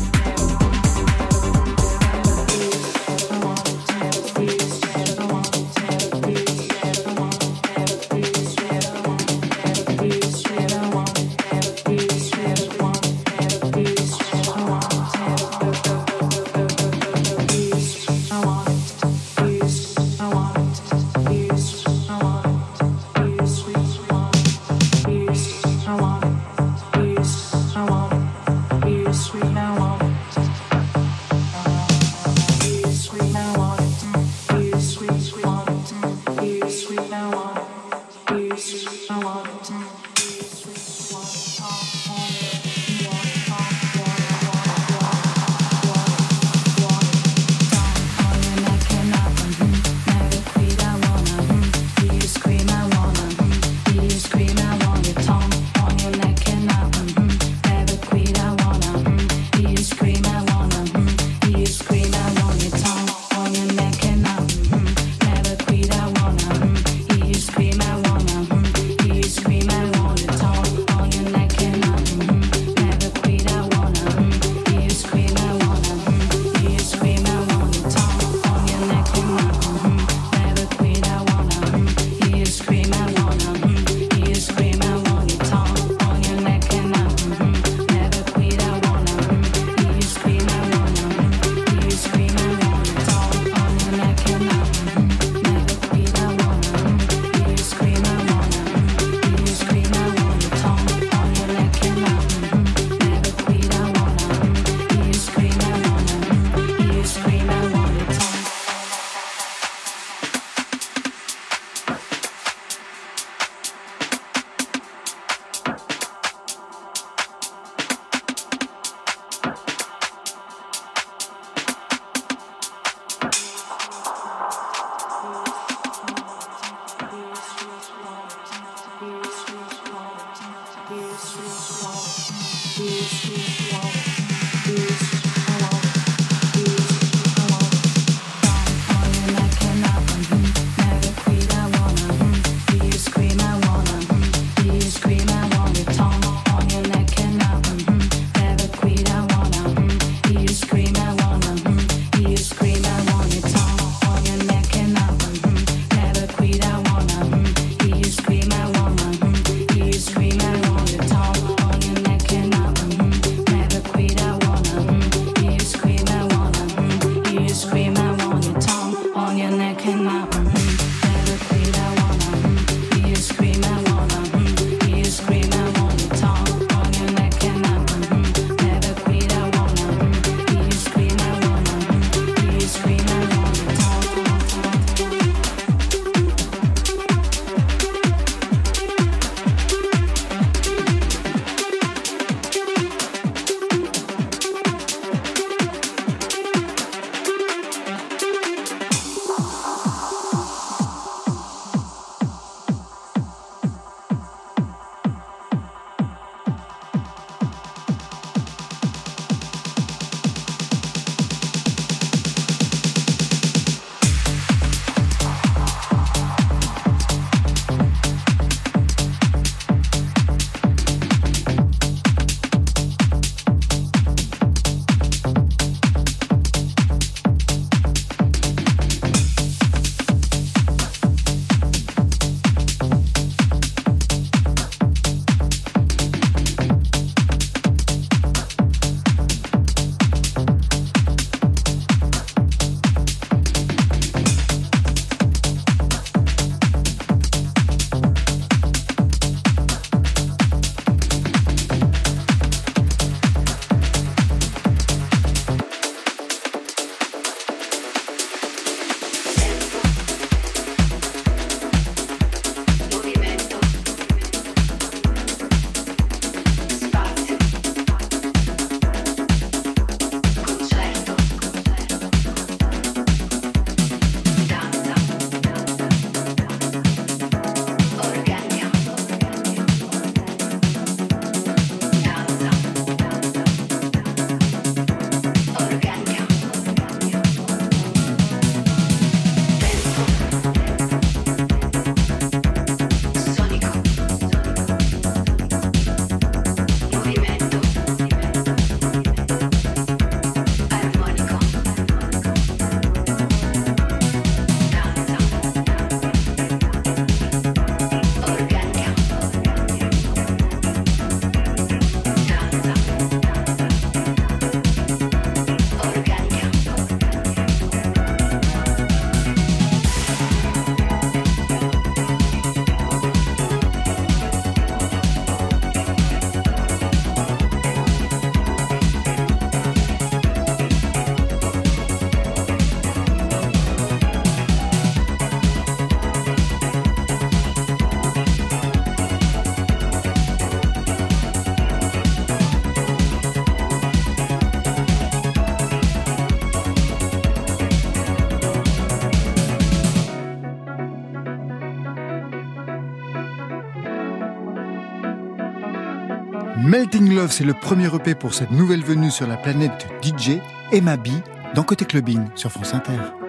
Melting 356.83 357.15
Love, 357.15 357.31
c'est 357.31 357.45
le 357.45 357.53
premier 357.53 357.87
EP 357.95 358.13
pour 358.13 358.33
cette 358.33 358.51
nouvelle 358.51 358.83
venue 358.83 359.09
sur 359.09 359.25
la 359.25 359.37
planète 359.37 359.87
DJ, 360.03 360.39
Emma 360.73 360.97
B, 360.97 361.07
dans 361.55 361.63
Côté 361.63 361.85
Clubbing 361.85 362.25
sur 362.35 362.51
France 362.51 362.73
Inter. 362.73 363.22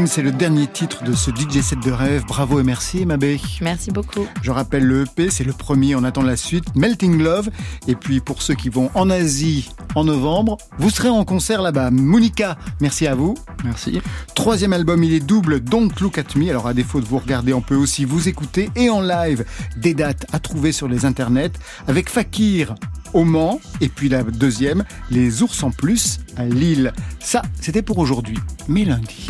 Dream, 0.00 0.06
c'est 0.06 0.22
le 0.22 0.32
dernier 0.32 0.66
titre 0.66 1.04
de 1.04 1.12
ce 1.14 1.30
DJ 1.30 1.60
set 1.60 1.78
de 1.80 1.90
rêve. 1.90 2.24
Bravo 2.26 2.58
et 2.58 2.62
merci, 2.62 3.04
Mabé. 3.04 3.38
Merci 3.60 3.90
beaucoup. 3.90 4.26
Je 4.40 4.50
rappelle 4.50 4.84
le 4.84 5.02
EP, 5.02 5.28
c'est 5.30 5.44
le 5.44 5.52
premier, 5.52 5.94
on 5.94 6.04
attend 6.04 6.22
la 6.22 6.36
suite. 6.36 6.74
Melting 6.74 7.22
Love. 7.22 7.50
Et 7.86 7.96
puis 7.96 8.20
pour 8.20 8.40
ceux 8.40 8.54
qui 8.54 8.70
vont 8.70 8.90
en 8.94 9.10
Asie 9.10 9.68
en 9.94 10.04
novembre, 10.04 10.56
vous 10.78 10.88
serez 10.88 11.10
en 11.10 11.24
concert 11.24 11.60
là-bas. 11.60 11.90
Monica, 11.90 12.56
merci 12.80 13.06
à 13.06 13.14
vous. 13.14 13.34
Merci. 13.62 14.00
Troisième 14.34 14.72
album, 14.72 15.04
il 15.04 15.12
est 15.12 15.20
double, 15.20 15.60
Don't 15.60 15.90
Look 16.00 16.16
at 16.16 16.34
Me. 16.36 16.48
Alors 16.48 16.66
à 16.66 16.72
défaut 16.72 17.00
de 17.00 17.06
vous 17.06 17.18
regarder, 17.18 17.52
on 17.52 17.60
peut 17.60 17.76
aussi 17.76 18.06
vous 18.06 18.28
écouter 18.28 18.70
et 18.76 18.88
en 18.88 19.02
live. 19.02 19.44
Des 19.76 19.92
dates 19.92 20.24
à 20.32 20.38
trouver 20.38 20.72
sur 20.72 20.88
les 20.88 21.04
internets 21.04 21.52
avec 21.88 22.08
Fakir 22.08 22.74
au 23.12 23.24
Mans 23.24 23.60
et 23.80 23.88
puis 23.88 24.08
la 24.08 24.22
deuxième, 24.22 24.84
Les 25.10 25.42
Ours 25.42 25.62
en 25.62 25.70
Plus 25.70 26.20
à 26.36 26.44
Lille. 26.44 26.92
Ça, 27.18 27.42
c'était 27.60 27.82
pour 27.82 27.98
aujourd'hui. 27.98 28.38
Mais 28.68 28.84
lundi. 28.84 29.28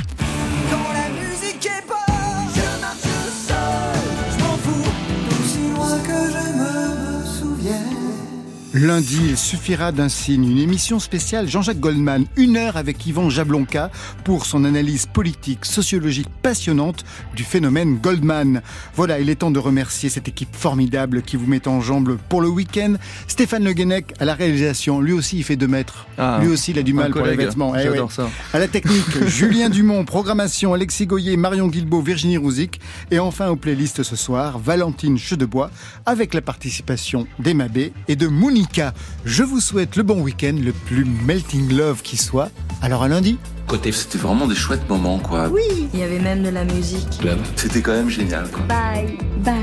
Lundi, 8.73 9.19
il 9.31 9.37
suffira 9.37 9.91
d'un 9.91 10.09
signe, 10.09 10.49
une 10.49 10.59
émission 10.59 11.01
spéciale 11.01 11.49
Jean-Jacques 11.49 11.81
Goldman, 11.81 12.27
une 12.37 12.57
heure 12.57 12.77
avec 12.77 13.05
Yvan 13.05 13.29
Jablonka 13.29 13.91
pour 14.23 14.47
son 14.47 14.65
analyse 14.65 15.07
politique, 15.07 15.65
sociologique 15.65 16.29
passionnante 16.41 17.05
du 17.35 17.43
phénomène 17.43 17.99
Goldman. 18.01 18.63
Voilà, 18.95 19.19
il 19.19 19.29
est 19.29 19.35
temps 19.35 19.51
de 19.51 19.59
remercier 19.59 20.09
cette 20.09 20.29
équipe 20.29 20.55
formidable 20.55 21.23
qui 21.23 21.37
vous 21.37 21.49
met 21.49 21.67
en 21.67 21.81
jambes 21.81 22.17
pour 22.29 22.41
le 22.41 22.49
week-end. 22.49 22.95
Stéphane 23.27 23.65
Le 23.65 23.73
Guenec 23.73 24.15
à 24.21 24.25
la 24.25 24.35
réalisation, 24.35 25.01
lui 25.01 25.15
aussi 25.15 25.39
il 25.39 25.43
fait 25.43 25.57
2 25.57 25.67
mètres. 25.67 26.07
Ah, 26.17 26.39
lui 26.41 26.47
aussi 26.47 26.71
il 26.71 26.79
a 26.79 26.85
du 26.85 26.93
mal 26.93 27.11
pour 27.11 27.27
les 27.27 27.35
vêtements. 27.35 27.75
Eh 27.75 27.89
ouais. 27.89 27.99
ça. 28.09 28.31
À 28.55 28.61
la 28.61 28.69
technique, 28.69 29.27
Julien 29.27 29.69
Dumont, 29.69 30.05
programmation, 30.05 30.75
Alexis 30.75 31.09
Goyer, 31.09 31.37
Marion 31.37 31.67
Guilbeault, 31.67 32.03
Virginie 32.03 32.37
Rouzic. 32.37 32.81
Et 33.11 33.19
enfin 33.19 33.49
aux 33.49 33.57
playlists 33.57 34.05
ce 34.05 34.15
soir, 34.15 34.61
Valentine 34.61 35.19
Chedebois 35.19 35.73
avec 36.07 36.35
la 36.35 36.41
participation 36.41 37.27
d'Emma 37.41 37.67
B 37.67 37.91
et 38.07 38.15
de 38.15 38.29
Monica. 38.61 38.93
Je 39.25 39.43
vous 39.43 39.59
souhaite 39.59 39.97
le 39.97 40.03
bon 40.03 40.21
week-end, 40.21 40.55
le 40.61 40.73
plus 40.73 41.07
melting 41.07 41.75
love 41.75 42.03
qui 42.03 42.19
soit. 42.19 42.51
Alors 42.83 43.03
à 43.03 43.09
lundi. 43.09 43.39
Côté, 43.67 43.91
c'était 43.91 44.19
vraiment 44.19 44.47
des 44.47 44.55
chouettes 44.55 44.87
moments, 44.87 45.19
quoi. 45.19 45.49
Oui, 45.49 45.89
il 45.95 46.01
y 46.01 46.03
avait 46.03 46.19
même 46.19 46.43
de 46.43 46.51
la 46.51 46.65
musique. 46.65 47.09
C'était 47.57 47.81
quand 47.81 47.93
même 47.93 48.11
génial, 48.11 48.51
quoi. 48.51 48.63
Bye, 48.65 49.17
bye. 49.39 49.55